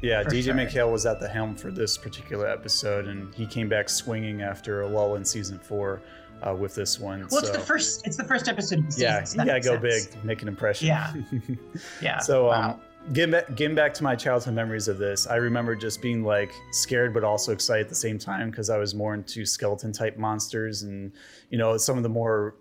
yeah 0.00 0.22
dj 0.22 0.44
sure. 0.44 0.54
MacHale 0.54 0.90
was 0.90 1.06
at 1.06 1.20
the 1.20 1.28
helm 1.28 1.54
for 1.54 1.70
this 1.70 1.96
particular 1.98 2.46
episode 2.48 3.06
and 3.06 3.34
he 3.34 3.46
came 3.46 3.68
back 3.68 3.88
swinging 3.88 4.42
after 4.42 4.82
a 4.82 4.88
lull 4.88 5.16
in 5.16 5.24
season 5.24 5.58
four 5.58 6.00
uh, 6.42 6.54
with 6.54 6.74
this 6.74 6.98
one. 6.98 7.20
Well, 7.30 7.40
so. 7.40 7.48
it's 7.48 7.50
the 7.50 7.58
first. 7.58 8.06
It's 8.06 8.16
the 8.16 8.24
first 8.24 8.48
episode 8.48 8.80
of 8.80 8.86
the 8.86 8.92
season. 8.92 9.08
Yeah, 9.08 9.24
so 9.24 9.40
you 9.40 9.46
gotta 9.46 9.60
go 9.60 9.80
sense. 9.80 10.06
big, 10.06 10.24
make 10.24 10.42
an 10.42 10.48
impression. 10.48 10.88
Yeah, 10.88 11.12
yeah. 12.02 12.18
so, 12.18 12.48
wow. 12.48 12.72
um, 12.72 12.80
getting 13.12 13.32
back, 13.32 13.54
getting 13.54 13.74
back 13.74 13.94
to 13.94 14.02
my 14.02 14.14
childhood 14.16 14.54
memories 14.54 14.88
of 14.88 14.98
this, 14.98 15.26
I 15.26 15.36
remember 15.36 15.74
just 15.76 16.02
being 16.02 16.24
like 16.24 16.52
scared 16.72 17.14
but 17.14 17.24
also 17.24 17.52
excited 17.52 17.82
at 17.82 17.88
the 17.88 17.94
same 17.94 18.18
time 18.18 18.50
because 18.50 18.70
I 18.70 18.78
was 18.78 18.94
more 18.94 19.14
into 19.14 19.46
skeleton 19.46 19.92
type 19.92 20.16
monsters 20.16 20.82
and 20.82 21.12
you 21.50 21.58
know 21.58 21.76
some 21.76 21.96
of 21.96 22.02
the 22.02 22.08
more 22.08 22.56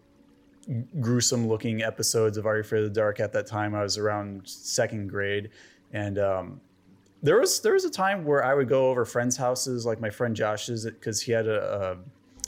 gruesome 1.00 1.48
looking 1.48 1.82
episodes 1.82 2.38
of 2.38 2.46
Are 2.46 2.56
You 2.56 2.62
Afraid 2.62 2.84
of 2.84 2.94
the 2.94 3.00
Dark 3.00 3.20
at 3.20 3.34
that 3.34 3.48
time. 3.48 3.74
I 3.76 3.84
was 3.84 3.98
around 3.98 4.48
second 4.48 5.08
grade, 5.08 5.50
and 5.92 6.20
um, 6.20 6.62
there 7.24 7.40
was 7.40 7.62
there 7.62 7.74
was 7.74 7.86
a 7.86 7.90
time 7.90 8.26
where 8.26 8.44
I 8.44 8.54
would 8.54 8.68
go 8.68 8.90
over 8.90 9.06
friends' 9.06 9.38
houses, 9.38 9.86
like 9.86 10.00
my 10.02 10.10
friend 10.10 10.36
Josh's, 10.36 10.86
because 10.86 11.22
he 11.22 11.32
had 11.32 11.48
a, 11.48 11.92
a 11.92 11.98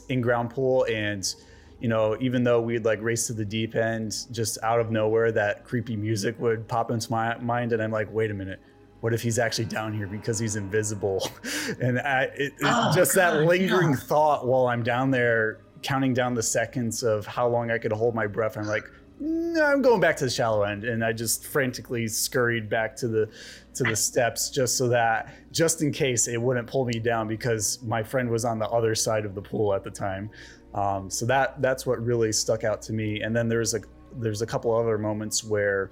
in-ground 0.10 0.50
pool 0.50 0.86
and 0.92 1.34
you 1.80 1.88
know 1.88 2.18
even 2.20 2.44
though 2.44 2.62
we'd 2.62 2.86
like 2.86 3.02
race 3.02 3.28
to 3.28 3.34
the 3.34 3.46
deep 3.46 3.76
end 3.76 4.14
just 4.32 4.58
out 4.64 4.80
of 4.80 4.92
nowhere 4.92 5.32
that 5.32 5.64
creepy 5.64 5.96
music 5.96 6.38
would 6.40 6.68
pop 6.68 6.92
into 6.92 7.10
my 7.12 7.38
mind 7.40 7.72
and 7.74 7.82
i'm 7.82 7.92
like 7.92 8.12
wait 8.12 8.32
a 8.32 8.34
minute. 8.34 8.60
What 9.02 9.14
if 9.14 9.22
he's 9.22 9.38
actually 9.38 9.66
down 9.66 9.92
here 9.92 10.08
because 10.08 10.40
he's 10.40 10.56
invisible? 10.56 11.30
And 11.82 12.00
I, 12.00 12.30
it, 12.36 12.54
oh, 12.64 12.92
just 12.96 13.16
God, 13.16 13.34
that 13.34 13.46
lingering 13.46 13.96
thought 13.96 14.48
while 14.48 14.68
i'm 14.68 14.84
down 14.84 15.12
there 15.12 15.62
counting 15.84 16.13
down 16.13 16.34
the 16.34 16.43
seconds 16.43 17.04
of 17.04 17.26
how 17.26 17.48
long 17.48 17.69
i 17.72 17.78
could 17.78 17.91
hold 17.91 18.15
my 18.15 18.28
breath 18.28 18.58
i'm 18.58 18.67
like 18.67 18.86
no, 19.19 19.63
I'm 19.63 19.82
going 19.82 20.02
back 20.02 20.17
to 20.17 20.26
the 20.26 20.30
shallow 20.30 20.63
end, 20.63 20.84
and 20.84 21.04
I 21.04 21.13
just 21.13 21.46
frantically 21.46 22.08
scurried 22.08 22.69
back 22.69 22.96
to 22.98 23.08
the 23.08 23.30
to 23.76 23.84
the 23.84 23.96
steps 23.96 24.50
just 24.50 24.78
so 24.78 24.88
that 24.89 25.34
just 25.52 25.82
in 25.82 25.91
case 25.91 26.28
it 26.28 26.41
wouldn't 26.41 26.67
pull 26.67 26.86
me 26.86 27.00
down 27.00 27.28
because 27.28 27.82
my 27.84 28.04
friend 28.04 28.30
was 28.30 28.43
on 28.43 28.60
the 28.60 28.67
other 28.69 28.96
side 28.96 29.26
of 29.26 29.34
the 29.34 29.41
pool 29.41 29.74
at 29.74 29.84
the 29.84 29.91
time. 29.91 30.30
Um, 30.74 31.10
so 31.10 31.26
that 31.28 31.62
that's 31.62 31.86
what 31.86 32.04
really 32.04 32.32
stuck 32.32 32.63
out 32.63 32.82
to 32.84 32.93
me. 32.93 33.22
And 33.22 33.36
then 33.36 33.48
there's 33.48 33.74
a 33.74 33.82
there's 34.17 34.41
a 34.41 34.46
couple 34.46 34.76
other 34.76 34.98
moments 34.98 35.43
where 35.43 35.91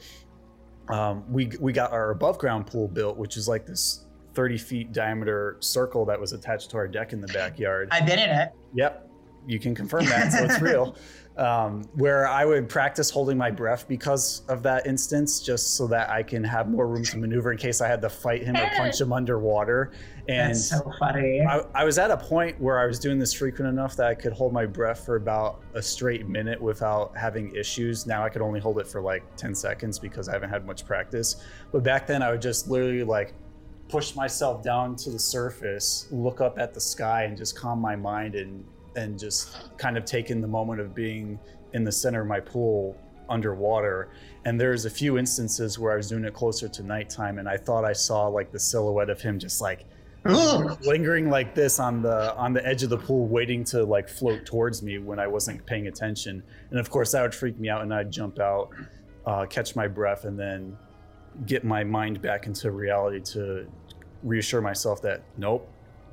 um, 0.89 1.23
we 1.31 1.51
we 1.59 1.71
got 1.71 1.91
our 1.91 2.11
above 2.11 2.37
ground 2.37 2.67
pool 2.67 2.87
built, 2.87 3.17
which 3.17 3.37
is 3.37 3.47
like 3.47 3.65
this 3.65 4.05
30 4.33 4.57
feet 4.57 4.93
diameter 4.93 5.57
circle 5.59 6.05
that 6.05 6.19
was 6.19 6.33
attached 6.33 6.71
to 6.71 6.77
our 6.77 6.87
deck 6.87 7.13
in 7.13 7.21
the 7.21 7.27
backyard. 7.27 7.89
I've 7.91 8.05
been 8.05 8.19
in 8.19 8.29
it. 8.29 8.49
Yep, 8.73 9.10
you 9.47 9.59
can 9.59 9.75
confirm 9.75 10.05
that, 10.05 10.31
so 10.31 10.43
it's 10.45 10.61
real. 10.61 10.95
um, 11.37 11.83
where 11.95 12.27
I 12.27 12.45
would 12.45 12.67
practice 12.67 13.09
holding 13.09 13.37
my 13.37 13.49
breath 13.49 13.87
because 13.87 14.43
of 14.49 14.63
that 14.63 14.85
instance, 14.85 15.39
just 15.39 15.75
so 15.75 15.87
that 15.87 16.09
I 16.09 16.23
can 16.23 16.43
have 16.43 16.69
more 16.69 16.87
room 16.87 17.03
to 17.05 17.17
maneuver 17.17 17.51
in 17.51 17.57
case 17.57 17.79
I 17.81 17.87
had 17.87 18.01
to 18.01 18.09
fight 18.09 18.43
him 18.43 18.55
or 18.57 18.69
punch 18.75 18.99
him 18.99 19.13
underwater. 19.13 19.91
And 20.27 20.51
That's 20.51 20.69
so 20.69 20.91
funny. 20.99 21.41
I, 21.41 21.61
I, 21.73 21.83
was 21.83 21.97
at 21.97 22.11
a 22.11 22.17
point 22.17 22.59
where 22.59 22.79
I 22.79 22.85
was 22.85 22.99
doing 22.99 23.17
this 23.17 23.33
frequent 23.33 23.69
enough 23.69 23.95
that 23.95 24.07
I 24.07 24.13
could 24.13 24.33
hold 24.33 24.53
my 24.53 24.65
breath 24.65 25.05
for 25.05 25.15
about 25.15 25.61
a 25.73 25.81
straight 25.81 26.27
minute 26.27 26.61
without 26.61 27.17
having 27.17 27.55
issues. 27.55 28.05
Now 28.05 28.23
I 28.23 28.29
could 28.29 28.41
only 28.41 28.59
hold 28.59 28.79
it 28.79 28.87
for 28.87 29.01
like 29.01 29.23
10 29.37 29.55
seconds 29.55 29.97
because 29.97 30.27
I 30.27 30.33
haven't 30.33 30.49
had 30.49 30.65
much 30.65 30.85
practice. 30.85 31.43
But 31.71 31.83
back 31.83 32.07
then, 32.07 32.21
I 32.21 32.31
would 32.31 32.41
just 32.41 32.67
literally 32.67 33.03
like 33.03 33.33
push 33.87 34.15
myself 34.15 34.63
down 34.63 34.95
to 34.97 35.09
the 35.09 35.19
surface, 35.19 36.07
look 36.11 36.39
up 36.39 36.59
at 36.59 36.73
the 36.73 36.81
sky, 36.81 37.23
and 37.23 37.35
just 37.35 37.57
calm 37.57 37.79
my 37.79 37.95
mind 37.95 38.35
and 38.35 38.63
and 38.95 39.17
just 39.17 39.77
kind 39.77 39.97
of 39.97 40.05
taken 40.05 40.41
the 40.41 40.47
moment 40.47 40.81
of 40.81 40.93
being 40.93 41.39
in 41.73 41.83
the 41.83 41.91
center 41.91 42.21
of 42.21 42.27
my 42.27 42.39
pool 42.39 42.97
underwater. 43.29 44.09
And 44.45 44.59
there's 44.59 44.85
a 44.85 44.89
few 44.89 45.17
instances 45.17 45.79
where 45.79 45.93
I 45.93 45.95
was 45.95 46.09
doing 46.09 46.25
it 46.25 46.33
closer 46.33 46.67
to 46.67 46.83
nighttime, 46.83 47.39
and 47.39 47.47
I 47.47 47.57
thought 47.57 47.85
I 47.85 47.93
saw 47.93 48.27
like 48.27 48.51
the 48.51 48.59
silhouette 48.59 49.09
of 49.09 49.21
him 49.21 49.39
just 49.39 49.61
like 49.61 49.85
lingering 50.23 51.29
like 51.29 51.55
this 51.55 51.79
on 51.79 52.01
the 52.01 52.35
on 52.35 52.53
the 52.53 52.65
edge 52.65 52.83
of 52.83 52.89
the 52.89 52.97
pool, 52.97 53.27
waiting 53.27 53.63
to 53.65 53.83
like 53.83 54.07
float 54.07 54.45
towards 54.45 54.83
me 54.83 54.99
when 54.99 55.19
I 55.19 55.27
wasn't 55.27 55.65
paying 55.65 55.87
attention. 55.87 56.43
And 56.69 56.79
of 56.79 56.89
course, 56.89 57.11
that 57.13 57.21
would 57.21 57.33
freak 57.33 57.59
me 57.59 57.69
out, 57.69 57.81
and 57.81 57.93
I'd 57.93 58.11
jump 58.11 58.39
out, 58.39 58.69
uh, 59.25 59.45
catch 59.45 59.75
my 59.75 59.87
breath, 59.87 60.25
and 60.25 60.37
then 60.37 60.77
get 61.45 61.63
my 61.63 61.83
mind 61.83 62.21
back 62.21 62.45
into 62.45 62.71
reality 62.71 63.21
to 63.21 63.65
reassure 64.21 64.61
myself 64.61 65.01
that 65.01 65.23
nope, 65.37 65.67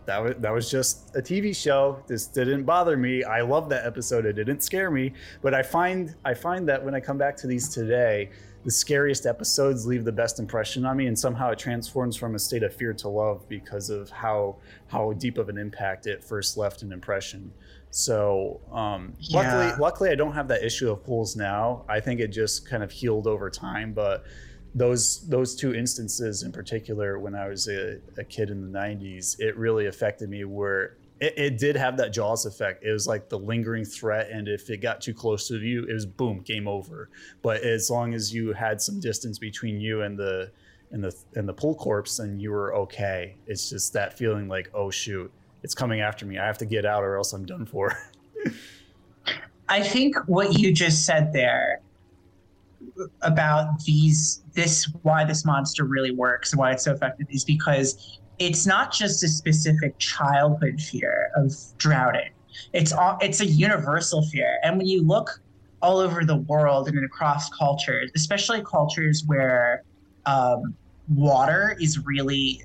that 0.09 0.23
was 0.23 0.35
that 0.39 0.51
was 0.53 0.71
just 0.71 1.15
a 1.15 1.21
TV 1.21 1.55
show. 1.55 2.03
This 2.07 2.27
didn't 2.27 2.65
bother 2.65 2.97
me. 2.97 3.25
I 3.25 3.43
love 3.43 3.69
that 3.69 3.85
episode. 3.85 4.25
It 4.25 4.33
didn't 4.33 4.63
scare 4.63 4.91
me. 4.91 5.13
But 5.43 5.53
I 5.53 5.63
find 5.63 6.15
I 6.25 6.33
find 6.33 6.67
that 6.71 6.83
when 6.83 6.95
I 6.95 7.01
come 7.01 7.19
back 7.19 7.37
to 7.39 7.47
these 7.47 7.69
today, 7.69 8.31
the 8.65 8.71
scariest 8.71 9.27
episodes 9.27 9.87
leave 9.87 10.07
the 10.07 10.13
best 10.13 10.39
impression 10.39 10.87
on 10.87 10.97
me, 10.97 11.09
and 11.09 11.19
somehow 11.19 11.51
it 11.51 11.59
transforms 11.59 12.17
from 12.17 12.35
a 12.35 12.39
state 12.39 12.63
of 12.63 12.75
fear 12.75 12.95
to 12.95 13.09
love 13.09 13.47
because 13.51 13.91
of 13.91 14.09
how 14.09 14.57
how 14.87 15.13
deep 15.13 15.37
of 15.37 15.51
an 15.51 15.59
impact 15.59 16.07
it 16.07 16.25
first 16.25 16.57
left 16.57 16.81
an 16.81 16.91
impression. 16.91 17.53
So 17.91 18.61
um, 18.73 19.13
Yeah. 19.19 19.43
luckily, 19.43 19.79
luckily, 19.79 20.11
I 20.11 20.15
don't 20.15 20.33
have 20.33 20.49
that 20.49 20.63
issue 20.65 20.91
of 20.91 21.05
pools 21.05 21.37
now. 21.37 21.85
I 21.87 22.01
think 22.01 22.19
it 22.21 22.29
just 22.29 22.67
kind 22.67 22.83
of 22.83 22.91
healed 22.91 23.27
over 23.27 23.51
time, 23.51 23.93
but 23.93 24.25
those 24.75 25.27
those 25.29 25.55
two 25.57 25.75
instances 25.75 26.43
in 26.43 26.53
particular 26.53 27.19
when 27.19 27.35
i 27.35 27.49
was 27.49 27.69
a, 27.69 27.99
a 28.19 28.25
kid 28.25 28.51
in 28.51 28.71
the 28.71 28.79
90s 28.79 29.39
it 29.41 29.57
really 29.57 29.87
affected 29.87 30.29
me 30.29 30.45
where 30.45 30.99
it, 31.21 31.35
it 31.37 31.59
did 31.59 31.77
have 31.77 31.97
that 31.97 32.13
jaws 32.13 32.47
effect. 32.47 32.85
It 32.85 32.93
was 32.93 33.07
like 33.07 33.29
the 33.29 33.39
lingering 33.39 33.85
threat 33.85 34.31
and 34.31 34.49
if 34.49 34.71
it 34.71 34.79
got 34.79 35.01
too 35.01 35.15
close 35.15 35.49
to 35.49 35.59
you 35.59 35.85
it 35.85 35.93
was 35.93 36.07
boom 36.07 36.41
game 36.41 36.69
over. 36.69 37.11
But 37.43 37.63
as 37.63 37.91
long 37.91 38.15
as 38.15 38.33
you 38.33 38.53
had 38.53 38.81
some 38.81 39.01
distance 39.01 39.39
between 39.39 39.81
you 39.81 40.03
and 40.03 40.19
the 40.19 40.51
and 40.91 41.05
the 41.05 41.15
and 41.35 41.49
the 41.49 41.53
pool 41.53 41.75
corpse 41.75 42.19
then 42.19 42.39
you 42.39 42.51
were 42.51 42.75
okay. 42.75 43.37
It's 43.47 43.71
just 43.71 43.93
that 43.93 44.17
feeling 44.17 44.49
like 44.49 44.71
oh 44.75 44.91
shoot 44.91 45.31
it's 45.63 45.75
coming 45.75 46.01
after 46.01 46.25
me. 46.25 46.39
I 46.39 46.47
have 46.47 46.59
to 46.59 46.67
get 46.67 46.85
out 46.85 47.03
or 47.03 47.17
else 47.17 47.33
i'm 47.33 47.45
done 47.45 47.67
for. 47.67 47.97
I 49.69 49.83
think 49.83 50.17
what 50.27 50.59
you 50.59 50.73
just 50.73 51.05
said 51.05 51.33
there 51.33 51.81
about 53.21 53.81
these 53.85 54.41
this 54.59 54.93
why 55.03 55.25
this 55.25 55.45
monster 55.45 55.85
really 55.85 56.11
works 56.11 56.53
and 56.53 56.59
why 56.59 56.73
it's 56.73 56.83
so 56.83 56.93
effective 56.93 57.29
is 57.31 57.45
because 57.45 58.19
it's 58.41 58.67
not 58.67 58.93
just 58.93 59.23
a 59.23 59.29
specific 59.29 59.97
childhood 59.99 60.81
fear 60.81 61.31
of 61.37 61.55
drowning. 61.77 62.31
It's 62.73 62.93
all 62.93 63.19
it's 63.21 63.41
a 63.41 63.47
universal 63.47 64.21
fear. 64.27 64.59
And 64.65 64.77
when 64.77 64.89
you 64.89 65.03
look 65.07 65.41
all 65.81 65.99
over 65.99 66.25
the 66.25 66.39
world 66.39 66.89
and 66.89 67.05
across 67.05 67.49
cultures, 67.51 68.11
especially 68.17 68.61
cultures 68.63 69.23
where 69.27 69.85
um, 70.27 70.75
water 71.15 71.77
is 71.81 72.05
really 72.05 72.65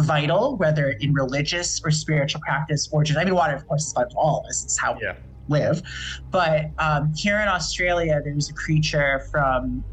vital, 0.00 0.56
whether 0.56 0.96
in 0.98 1.12
religious 1.14 1.80
or 1.84 1.92
spiritual 1.92 2.40
practice 2.40 2.88
or 2.90 3.04
just 3.04 3.20
I 3.20 3.24
mean 3.24 3.36
water 3.36 3.54
of 3.54 3.68
course 3.68 3.86
is 3.86 3.92
vital 3.92 4.10
to 4.10 4.16
all 4.16 4.40
of 4.40 4.46
us. 4.46 4.64
It's 4.64 4.76
how 4.76 4.94
we 4.94 5.08
live. 5.46 5.80
But 6.32 6.70
um, 6.78 7.14
here 7.14 7.38
in 7.38 7.46
Australia, 7.46 8.20
there's 8.24 8.50
a 8.50 8.54
creature 8.54 9.24
from 9.30 9.84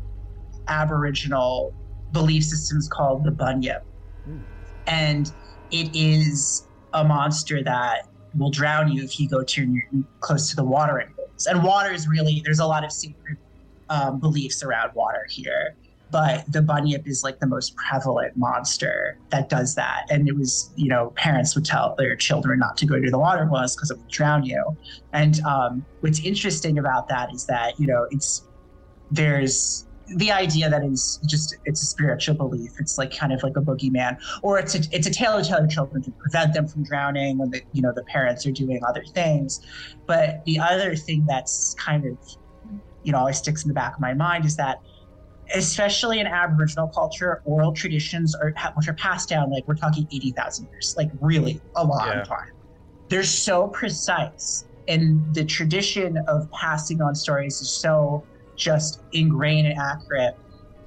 Aboriginal 0.67 1.73
belief 2.11 2.43
systems 2.43 2.87
called 2.87 3.23
the 3.23 3.31
bunyip. 3.31 3.83
Hmm. 4.25 4.39
And 4.87 5.31
it 5.71 5.89
is 5.93 6.67
a 6.93 7.03
monster 7.03 7.63
that 7.63 8.07
will 8.37 8.51
drown 8.51 8.91
you 8.91 9.03
if 9.03 9.19
you 9.19 9.27
go 9.27 9.43
too 9.43 9.65
near, 9.65 9.87
close 10.19 10.49
to 10.49 10.55
the 10.55 10.63
watering 10.63 11.09
holes. 11.15 11.47
And 11.47 11.63
water 11.63 11.91
is 11.91 12.07
really, 12.07 12.41
there's 12.43 12.59
a 12.59 12.65
lot 12.65 12.83
of 12.83 12.91
sacred 12.91 13.37
um, 13.89 14.19
beliefs 14.19 14.63
around 14.63 14.91
water 14.93 15.25
here. 15.29 15.75
But 16.09 16.49
the 16.51 16.61
bunyip 16.61 17.05
is 17.05 17.23
like 17.23 17.39
the 17.39 17.47
most 17.47 17.75
prevalent 17.75 18.37
monster 18.37 19.17
that 19.29 19.49
does 19.49 19.75
that. 19.75 20.05
And 20.09 20.29
it 20.29 20.37
was, 20.37 20.71
you 20.77 20.87
know, 20.87 21.11
parents 21.17 21.53
would 21.53 21.65
tell 21.65 21.95
their 21.97 22.15
children 22.15 22.59
not 22.59 22.77
to 22.77 22.85
go 22.85 22.95
near 22.95 23.11
the 23.11 23.19
water 23.19 23.45
holes 23.45 23.75
because 23.75 23.91
it 23.91 23.97
will 23.97 24.07
drown 24.09 24.45
you. 24.45 24.77
And 25.11 25.41
um, 25.41 25.85
what's 25.99 26.19
interesting 26.21 26.79
about 26.79 27.09
that 27.09 27.33
is 27.33 27.45
that 27.47 27.77
you 27.77 27.87
know 27.87 28.07
it's 28.09 28.47
there's 29.11 29.86
the 30.15 30.31
idea 30.31 30.69
that 30.69 30.83
it's 30.83 31.19
just 31.27 31.55
it's 31.65 31.81
a 31.83 31.85
spiritual 31.85 32.35
belief. 32.35 32.71
It's 32.79 32.97
like 32.97 33.15
kind 33.15 33.33
of 33.33 33.43
like 33.43 33.53
a 33.57 33.61
boogeyman, 33.61 34.17
or 34.41 34.57
it's 34.59 34.73
a 34.75 34.79
it's 34.91 35.07
a 35.07 35.11
tale 35.11 35.41
to 35.41 35.47
tell 35.47 35.59
your 35.59 35.67
children 35.67 36.01
to 36.03 36.11
prevent 36.19 36.53
them 36.53 36.67
from 36.67 36.83
drowning 36.83 37.37
when 37.37 37.49
the 37.49 37.61
you 37.71 37.81
know 37.81 37.91
the 37.95 38.03
parents 38.11 38.45
are 38.45 38.51
doing 38.51 38.79
other 38.87 39.03
things. 39.13 39.59
But 40.07 40.41
the 40.45 40.59
other 40.59 40.95
thing 40.95 41.25
that's 41.27 41.75
kind 41.83 42.05
of 42.05 42.17
you 43.01 43.11
know 43.11 43.19
always 43.19 43.37
sticks 43.37 43.63
in 43.63 43.67
the 43.67 43.73
back 43.73 43.93
of 43.95 43.99
my 43.99 44.13
mind 44.13 44.45
is 44.45 44.55
that 44.55 44.77
especially 45.53 46.19
in 46.19 46.27
Aboriginal 46.27 46.89
culture, 46.93 47.41
oral 47.45 47.73
traditions 47.73 48.35
are 48.35 48.53
which 48.75 48.87
are 48.87 48.95
passed 48.95 49.29
down 49.29 49.51
like 49.51 49.63
we're 49.67 49.75
talking 49.75 50.07
eighty 50.11 50.33
thousand 50.37 50.67
years, 50.71 50.93
like 50.97 51.09
really 51.21 51.61
a 51.75 51.85
long 51.85 52.01
Yeah. 52.05 52.23
time. 52.23 52.37
They're 53.09 53.23
so 53.23 53.67
precise, 53.69 54.65
and 54.87 55.33
the 55.33 55.45
tradition 55.45 56.17
of 56.27 56.49
passing 56.51 57.01
on 57.01 57.15
stories 57.15 57.61
is 57.61 57.73
so 57.73 58.27
just 58.57 59.01
ingrained 59.13 59.67
and 59.67 59.77
accurate 59.79 60.33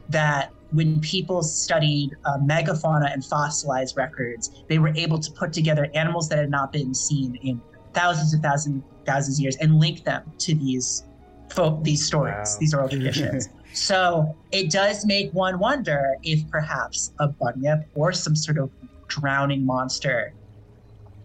that 0.09 0.51
when 0.73 1.01
people 1.01 1.43
studied 1.43 2.11
uh, 2.25 2.39
megafauna 2.39 3.13
and 3.13 3.25
fossilized 3.25 3.97
records, 3.97 4.51
they 4.69 4.79
were 4.79 4.93
able 4.95 5.19
to 5.19 5.31
put 5.39 5.53
together 5.53 5.89
animals 5.95 6.29
that 6.29 6.39
had 6.39 6.51
not 6.51 6.73
been 6.73 6.95
seen 6.95 7.37
in 7.43 7.61
thousands 7.95 8.33
and 8.33 8.43
thousands 8.43 8.85
thousands 9.07 9.39
of 9.39 9.43
years 9.43 9.57
and 9.61 9.79
link 9.79 10.05
them 10.05 10.23
to 10.39 10.55
these 10.55 11.03
folk 11.49 11.83
these 11.83 12.07
stories, 12.07 12.35
Wow. 12.37 12.57
these 12.61 12.75
oral 12.75 12.89
traditions. 12.89 13.49
So 13.73 14.37
it 14.53 14.71
does 14.71 15.05
make 15.07 15.33
one 15.33 15.59
wonder 15.59 16.15
if 16.23 16.49
perhaps 16.51 17.13
a 17.19 17.29
bunyip 17.29 17.81
or 17.95 18.13
some 18.13 18.37
sort 18.37 18.59
of 18.59 18.71
drowning 19.09 19.65
monster 19.65 20.35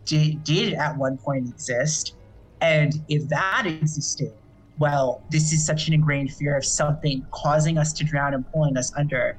did, 0.05 0.43
did 0.43 0.73
at 0.73 0.97
one 0.97 1.17
point 1.23 1.47
exist. 1.47 2.15
And 2.61 2.93
if 3.07 3.27
that 3.29 3.63
existed, 3.65 4.31
well, 4.77 5.23
this 5.29 5.53
is 5.53 5.65
such 5.65 5.87
an 5.87 5.93
ingrained 5.93 6.33
fear 6.33 6.57
of 6.57 6.65
something 6.65 7.25
causing 7.31 7.77
us 7.77 7.93
to 7.93 8.03
drown 8.03 8.33
and 8.33 8.49
pulling 8.51 8.77
us 8.77 8.91
under. 8.97 9.37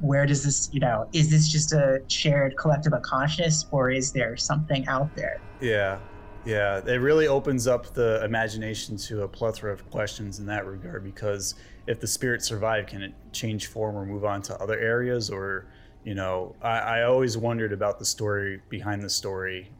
Where 0.00 0.26
does 0.26 0.44
this, 0.44 0.68
you 0.72 0.80
know, 0.80 1.08
is 1.12 1.30
this 1.30 1.48
just 1.48 1.72
a 1.72 2.02
shared 2.08 2.56
collective 2.56 2.92
unconscious 2.92 3.66
or 3.70 3.90
is 3.90 4.12
there 4.12 4.36
something 4.36 4.86
out 4.86 5.14
there? 5.16 5.40
Yeah, 5.60 5.98
yeah. 6.44 6.80
It 6.86 7.00
really 7.00 7.26
opens 7.26 7.66
up 7.66 7.94
the 7.94 8.22
imagination 8.24 8.96
to 8.98 9.22
a 9.22 9.28
plethora 9.28 9.72
of 9.72 9.88
questions 9.90 10.38
in 10.38 10.46
that 10.46 10.66
regard 10.66 11.02
because 11.02 11.54
if 11.86 11.98
the 11.98 12.06
spirit 12.06 12.42
survived, 12.42 12.88
can 12.88 13.02
it 13.02 13.14
change 13.32 13.66
form 13.66 13.96
or 13.96 14.04
move 14.04 14.24
on 14.24 14.42
to 14.42 14.60
other 14.60 14.78
areas? 14.78 15.30
Or, 15.30 15.66
you 16.04 16.14
know, 16.14 16.54
I, 16.62 16.78
I 16.78 17.02
always 17.04 17.36
wondered 17.36 17.72
about 17.72 17.98
the 17.98 18.04
story 18.04 18.60
behind 18.68 19.02
the 19.02 19.10
story 19.10 19.70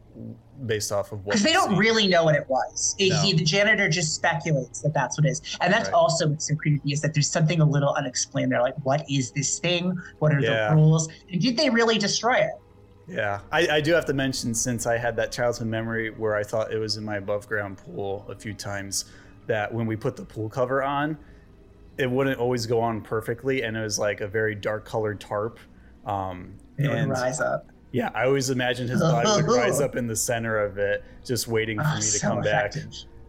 based 0.65 0.91
off 0.91 1.11
of 1.11 1.19
what 1.25 1.31
because 1.33 1.43
they 1.43 1.53
don't 1.53 1.75
really 1.75 2.07
know 2.07 2.23
what 2.23 2.35
it 2.35 2.47
was. 2.49 2.95
It- 2.99 3.09
No. 3.09 3.21
he, 3.21 3.33
the 3.33 3.43
janitor 3.43 3.89
just 3.89 4.13
speculates 4.13 4.81
that 4.81 4.93
that's 4.93 5.17
what 5.17 5.25
it 5.25 5.29
is, 5.31 5.41
and 5.61 5.73
that's 5.73 5.87
Right. 5.89 5.93
also 5.95 6.27
what's 6.27 6.47
so 6.47 6.55
creepy 6.55 6.91
is 6.93 7.01
that 7.01 7.13
there's 7.13 7.29
something 7.29 7.61
a 7.61 7.65
little 7.65 7.93
unexplained 7.95 8.51
there. 8.51 8.61
Like, 8.61 8.75
what 8.83 9.03
is 9.09 9.31
this 9.31 9.59
thing? 9.59 9.97
What 10.19 10.33
are 10.33 10.39
Yeah. 10.39 10.69
the 10.69 10.75
rules? 10.75 11.07
And 11.31 11.41
did 11.41 11.57
they 11.57 11.69
really 11.69 11.97
destroy 11.97 12.35
it? 12.35 12.51
Yeah, 13.07 13.39
I, 13.51 13.67
I 13.67 13.81
do 13.81 13.91
have 13.93 14.05
to 14.05 14.13
mention 14.13 14.53
since 14.53 14.85
I 14.85 14.97
had 14.97 15.15
that 15.17 15.31
childhood 15.31 15.67
memory 15.67 16.11
where 16.11 16.35
I 16.35 16.43
thought 16.43 16.71
it 16.71 16.77
was 16.77 16.95
in 16.97 17.03
my 17.03 17.17
above 17.17 17.47
ground 17.47 17.77
pool 17.77 18.25
a 18.29 18.35
few 18.35 18.53
times 18.53 19.05
that 19.47 19.73
when 19.73 19.85
we 19.87 19.95
put 19.95 20.15
the 20.15 20.23
pool 20.23 20.47
cover 20.47 20.83
on, 20.83 21.17
it 21.97 22.09
wouldn't 22.09 22.39
always 22.39 22.65
go 22.65 22.79
on 22.79 23.01
perfectly, 23.01 23.63
and 23.63 23.75
it 23.75 23.81
was 23.81 23.97
like 23.99 24.21
a 24.21 24.27
very 24.27 24.55
dark 24.55 24.85
colored 24.85 25.19
tarp. 25.19 25.59
Um, 26.05 26.53
It 26.77 26.87
would 26.87 26.97
and 26.97 27.09
rise 27.11 27.41
up. 27.41 27.67
Yeah, 27.91 28.09
I 28.13 28.25
always 28.25 28.49
imagined 28.49 28.89
his 28.89 29.01
body 29.01 29.27
would 29.41 29.51
rise 29.51 29.81
up 29.85 29.95
in 29.95 30.07
the 30.07 30.15
center 30.15 30.57
of 30.59 30.77
it, 30.77 31.03
just 31.25 31.47
waiting 31.47 31.77
for 31.77 31.83
Ah, 31.85 31.95
me 31.95 32.01
to 32.01 32.07
so 32.07 32.27
come 32.27 32.41
back. 32.41 32.73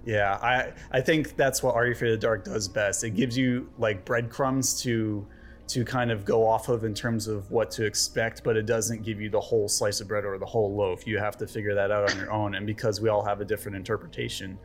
Yeah, 0.04 0.34
I 0.42 0.72
I 0.90 1.00
think 1.00 1.36
that's 1.36 1.62
what 1.62 1.74
Are 1.74 1.86
You 1.86 1.92
Afraid 1.92 2.12
of 2.12 2.20
the 2.20 2.26
Dark 2.26 2.44
does 2.44 2.68
best. 2.68 3.04
It 3.04 3.10
gives 3.10 3.36
you 3.36 3.68
like 3.78 4.04
breadcrumbs 4.04 4.80
to 4.82 5.26
to 5.68 5.84
kind 5.84 6.10
of 6.10 6.24
go 6.24 6.46
off 6.46 6.68
of 6.68 6.84
in 6.84 6.92
terms 6.92 7.28
of 7.28 7.50
what 7.50 7.70
to 7.70 7.84
expect, 7.86 8.42
but 8.44 8.56
it 8.56 8.66
doesn't 8.66 9.02
give 9.04 9.20
you 9.20 9.30
the 9.30 9.40
whole 9.40 9.68
slice 9.68 10.00
of 10.00 10.08
bread 10.08 10.24
or 10.24 10.36
the 10.38 10.46
whole 10.46 10.74
loaf. 10.74 11.06
You 11.06 11.18
have 11.18 11.36
to 11.38 11.46
figure 11.46 11.74
that 11.74 11.90
out 11.90 12.10
on 12.10 12.18
your 12.18 12.30
own. 12.30 12.56
And 12.56 12.66
because 12.66 13.00
we 13.00 13.08
all 13.08 13.24
have 13.24 13.40
a 13.40 13.44
different 13.44 13.76
interpretation, 13.76 14.58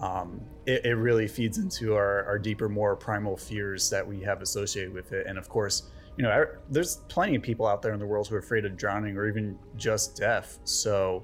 um, 0.00 0.40
it, 0.66 0.84
it 0.86 0.94
really 0.94 1.28
feeds 1.28 1.58
into 1.58 1.94
our, 1.94 2.24
our 2.24 2.38
deeper, 2.38 2.68
more 2.68 2.96
primal 2.96 3.36
fears 3.36 3.88
that 3.90 4.04
we 4.04 4.20
have 4.22 4.42
associated 4.42 4.92
with 4.92 5.12
it. 5.12 5.26
And 5.26 5.38
of 5.38 5.48
course, 5.48 5.90
you 6.18 6.24
know, 6.24 6.30
I- 6.30 6.56
there's 6.68 6.96
plenty 7.08 7.36
of 7.36 7.42
people 7.42 7.66
out 7.66 7.80
there 7.80 7.92
in 7.94 8.00
the 8.00 8.06
world 8.06 8.26
who 8.28 8.34
are 8.34 8.40
afraid 8.40 8.64
of 8.66 8.76
drowning 8.76 9.16
or 9.16 9.26
even 9.28 9.56
just 9.76 10.16
death. 10.16 10.58
So 10.64 11.22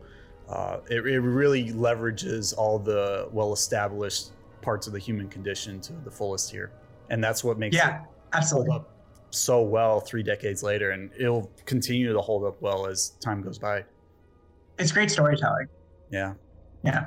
uh, 0.48 0.78
it, 0.88 1.04
it 1.06 1.20
really 1.20 1.70
leverages 1.72 2.56
all 2.56 2.78
the 2.78 3.28
well-established 3.32 4.30
parts 4.62 4.86
of 4.86 4.92
the 4.92 4.98
human 4.98 5.28
condition 5.28 5.80
to 5.80 5.92
the 6.04 6.10
fullest 6.10 6.50
here, 6.50 6.70
and 7.10 7.22
that's 7.22 7.42
what 7.44 7.58
makes 7.58 7.76
Yeah, 7.76 7.88
it 7.88 7.92
hold 7.98 8.06
absolutely. 8.34 8.76
up 8.76 8.90
so 9.30 9.62
well 9.62 9.98
three 10.00 10.22
decades 10.22 10.62
later, 10.62 10.92
and 10.92 11.10
it'll 11.18 11.50
continue 11.66 12.12
to 12.12 12.20
hold 12.20 12.44
up 12.44 12.62
well 12.62 12.86
as 12.86 13.10
time 13.20 13.42
goes 13.42 13.58
by. 13.58 13.84
It's 14.78 14.92
great 14.92 15.10
storytelling. 15.10 15.66
Yeah. 16.10 16.34
Yeah. 16.84 17.06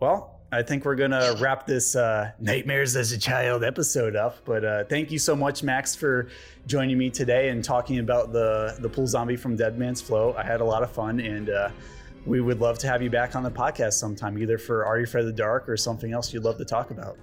Well, 0.00 0.39
I 0.52 0.62
think 0.62 0.84
we're 0.84 0.96
gonna 0.96 1.36
wrap 1.38 1.66
this 1.66 1.94
uh, 1.94 2.32
nightmares 2.40 2.96
as 2.96 3.12
a 3.12 3.18
child 3.18 3.62
episode 3.62 4.16
up. 4.16 4.38
But 4.44 4.64
uh, 4.64 4.84
thank 4.84 5.10
you 5.12 5.18
so 5.18 5.36
much, 5.36 5.62
Max, 5.62 5.94
for 5.94 6.28
joining 6.66 6.98
me 6.98 7.08
today 7.08 7.50
and 7.50 7.62
talking 7.62 8.00
about 8.00 8.32
the 8.32 8.76
the 8.80 8.88
pool 8.88 9.06
zombie 9.06 9.36
from 9.36 9.54
Dead 9.54 9.78
Man's 9.78 10.00
Float. 10.00 10.36
I 10.36 10.42
had 10.42 10.60
a 10.60 10.64
lot 10.64 10.82
of 10.82 10.90
fun, 10.90 11.20
and 11.20 11.50
uh, 11.50 11.70
we 12.26 12.40
would 12.40 12.60
love 12.60 12.78
to 12.78 12.86
have 12.86 13.02
you 13.02 13.10
back 13.10 13.34
on 13.34 13.42
the 13.42 13.50
podcast 13.50 13.94
sometime, 13.94 14.38
either 14.38 14.58
for 14.58 14.84
Are 14.84 14.98
You 14.98 15.04
Afraid 15.04 15.22
of 15.22 15.26
the 15.26 15.32
Dark 15.32 15.68
or 15.68 15.76
something 15.76 16.12
else 16.12 16.32
you'd 16.32 16.44
love 16.44 16.58
to 16.58 16.64
talk 16.64 16.90
about. 16.90 17.16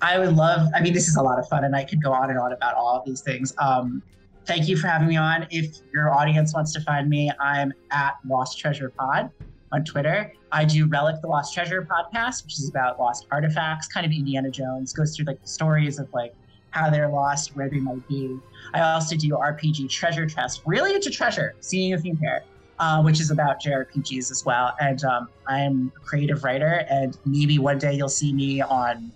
I 0.00 0.18
would 0.18 0.36
love, 0.36 0.68
I 0.74 0.80
mean, 0.80 0.92
this 0.92 1.08
is 1.08 1.16
a 1.16 1.22
lot 1.22 1.38
of 1.38 1.48
fun 1.48 1.64
and 1.64 1.74
I 1.74 1.84
could 1.84 2.02
go 2.02 2.12
on 2.12 2.30
and 2.30 2.38
on 2.38 2.52
about 2.52 2.74
all 2.74 2.98
of 2.98 3.04
these 3.04 3.20
things. 3.20 3.52
Um, 3.58 4.02
thank 4.46 4.68
you 4.68 4.76
for 4.76 4.86
having 4.86 5.08
me 5.08 5.16
on. 5.16 5.46
If 5.50 5.78
your 5.92 6.12
audience 6.12 6.54
wants 6.54 6.72
to 6.74 6.80
find 6.80 7.08
me, 7.08 7.30
I'm 7.40 7.72
at 7.90 8.14
Lost 8.24 8.58
Treasure 8.58 8.90
Pod 8.90 9.30
on 9.72 9.84
Twitter. 9.84 10.32
I 10.52 10.64
do 10.64 10.86
Relic 10.86 11.20
the 11.20 11.28
Lost 11.28 11.52
Treasure 11.52 11.86
podcast, 11.86 12.44
which 12.44 12.54
is 12.54 12.68
about 12.68 12.98
lost 12.98 13.26
artifacts, 13.30 13.86
kind 13.88 14.06
of 14.06 14.12
Indiana 14.12 14.50
Jones, 14.50 14.92
goes 14.92 15.14
through 15.14 15.26
like 15.26 15.40
the 15.40 15.48
stories 15.48 15.98
of 15.98 16.08
like 16.12 16.34
how 16.70 16.90
they're 16.90 17.08
lost, 17.08 17.56
where 17.56 17.68
they 17.68 17.80
might 17.80 18.06
be. 18.08 18.38
I 18.74 18.80
also 18.80 19.16
do 19.16 19.30
RPG 19.30 19.90
Treasure 19.90 20.26
Chest, 20.26 20.62
really 20.66 20.94
into 20.94 21.10
treasure, 21.10 21.54
seeing 21.60 21.92
a 21.94 21.98
theme 21.98 22.16
here, 22.16 22.44
uh, 22.78 23.02
which 23.02 23.20
is 23.20 23.30
about 23.30 23.62
JRPGs 23.62 24.30
as 24.30 24.44
well. 24.44 24.74
And 24.80 25.02
um, 25.04 25.28
I'm 25.46 25.92
a 25.96 26.00
creative 26.00 26.44
writer, 26.44 26.86
and 26.90 27.16
maybe 27.24 27.58
one 27.58 27.78
day 27.78 27.94
you'll 27.94 28.08
see 28.08 28.32
me 28.32 28.60
on 28.60 29.12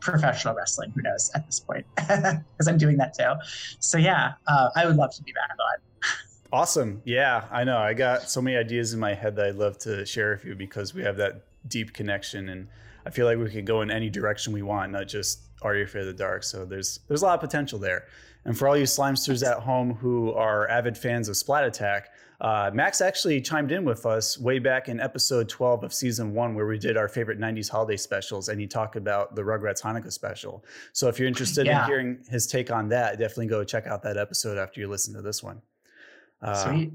professional 0.00 0.54
wrestling. 0.54 0.92
Who 0.94 1.02
knows 1.02 1.30
at 1.34 1.46
this 1.46 1.60
point? 1.60 1.86
Because 2.06 2.68
I'm 2.68 2.78
doing 2.78 2.96
that 2.98 3.14
too. 3.14 3.32
So 3.80 3.98
yeah, 3.98 4.34
uh, 4.46 4.70
I 4.76 4.86
would 4.86 4.96
love 4.96 5.14
to 5.16 5.22
be 5.22 5.32
back 5.32 5.50
on. 5.50 5.76
Awesome. 6.54 7.02
Yeah, 7.04 7.46
I 7.50 7.64
know. 7.64 7.78
I 7.78 7.94
got 7.94 8.30
so 8.30 8.40
many 8.40 8.56
ideas 8.56 8.94
in 8.94 9.00
my 9.00 9.12
head 9.12 9.34
that 9.34 9.46
I'd 9.46 9.56
love 9.56 9.76
to 9.78 10.06
share 10.06 10.30
with 10.30 10.44
you 10.44 10.54
because 10.54 10.94
we 10.94 11.02
have 11.02 11.16
that 11.16 11.42
deep 11.66 11.92
connection 11.92 12.48
and 12.48 12.68
I 13.04 13.10
feel 13.10 13.26
like 13.26 13.38
we 13.38 13.50
can 13.50 13.64
go 13.64 13.82
in 13.82 13.90
any 13.90 14.08
direction 14.08 14.52
we 14.52 14.62
want, 14.62 14.92
not 14.92 15.08
just 15.08 15.40
Are 15.62 15.74
You 15.74 15.82
Afraid 15.82 16.02
of 16.02 16.06
the 16.06 16.12
Dark. 16.12 16.44
So 16.44 16.64
there's 16.64 17.00
there's 17.08 17.22
a 17.22 17.24
lot 17.24 17.34
of 17.34 17.40
potential 17.40 17.80
there. 17.80 18.04
And 18.44 18.56
for 18.56 18.68
all 18.68 18.76
you 18.76 18.84
slimesters 18.84 19.44
at 19.44 19.64
home 19.64 19.94
who 19.94 20.32
are 20.32 20.68
avid 20.68 20.96
fans 20.96 21.28
of 21.28 21.36
Splat 21.36 21.64
Attack, 21.64 22.10
uh, 22.40 22.70
Max 22.72 23.00
actually 23.00 23.40
chimed 23.40 23.72
in 23.72 23.84
with 23.84 24.06
us 24.06 24.38
way 24.38 24.60
back 24.60 24.88
in 24.88 25.00
episode 25.00 25.48
12 25.48 25.82
of 25.82 25.92
season 25.92 26.34
one, 26.34 26.54
where 26.54 26.66
we 26.66 26.78
did 26.78 26.96
our 26.96 27.08
favorite 27.08 27.40
90s 27.40 27.68
holiday 27.68 27.96
specials, 27.96 28.48
and 28.48 28.60
he 28.60 28.68
talked 28.68 28.94
about 28.94 29.34
the 29.34 29.42
Rugrats 29.42 29.82
Hanukkah 29.82 30.12
special. 30.12 30.64
So 30.92 31.08
if 31.08 31.18
you're 31.18 31.26
interested 31.26 31.66
yeah. 31.66 31.82
in 31.82 31.88
hearing 31.88 32.18
his 32.28 32.46
take 32.46 32.70
on 32.70 32.90
that, 32.90 33.18
definitely 33.18 33.48
go 33.48 33.64
check 33.64 33.88
out 33.88 34.04
that 34.04 34.16
episode 34.16 34.56
after 34.56 34.80
you 34.80 34.86
listen 34.86 35.14
to 35.14 35.20
this 35.20 35.42
one. 35.42 35.60
Uh, 36.42 36.54
Sweet. 36.54 36.92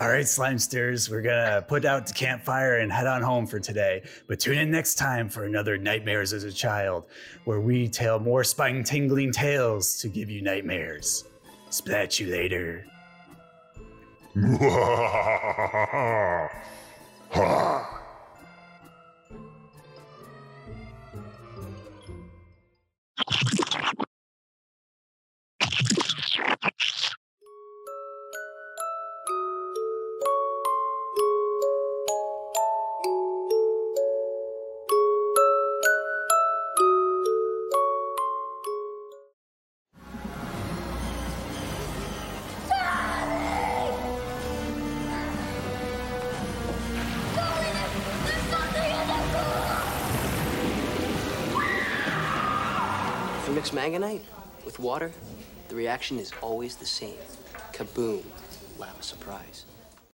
All 0.00 0.08
right, 0.08 0.24
Slimesters, 0.24 1.08
we're 1.08 1.22
gonna 1.22 1.64
put 1.66 1.84
out 1.84 2.06
the 2.06 2.12
campfire 2.12 2.78
and 2.78 2.90
head 2.90 3.06
on 3.06 3.22
home 3.22 3.46
for 3.46 3.60
today. 3.60 4.02
But 4.26 4.40
tune 4.40 4.58
in 4.58 4.70
next 4.70 4.96
time 4.96 5.28
for 5.28 5.44
another 5.44 5.78
Nightmares 5.78 6.32
as 6.32 6.42
a 6.42 6.52
Child, 6.52 7.04
where 7.44 7.60
we 7.60 7.88
tell 7.88 8.18
more 8.18 8.42
spine 8.42 8.82
tingling 8.82 9.30
tales 9.30 9.96
to 10.00 10.08
give 10.08 10.28
you 10.28 10.42
nightmares. 10.42 11.24
Splat 11.70 12.18
you 12.18 12.26
later. 12.26 12.84
manganite 53.84 54.22
with 54.64 54.78
water, 54.78 55.12
the 55.68 55.74
reaction 55.74 56.18
is 56.18 56.32
always 56.40 56.76
the 56.76 56.86
same. 56.86 57.18
Kaboom. 57.72 58.22
Lava 58.78 59.02
surprise. 59.02 59.66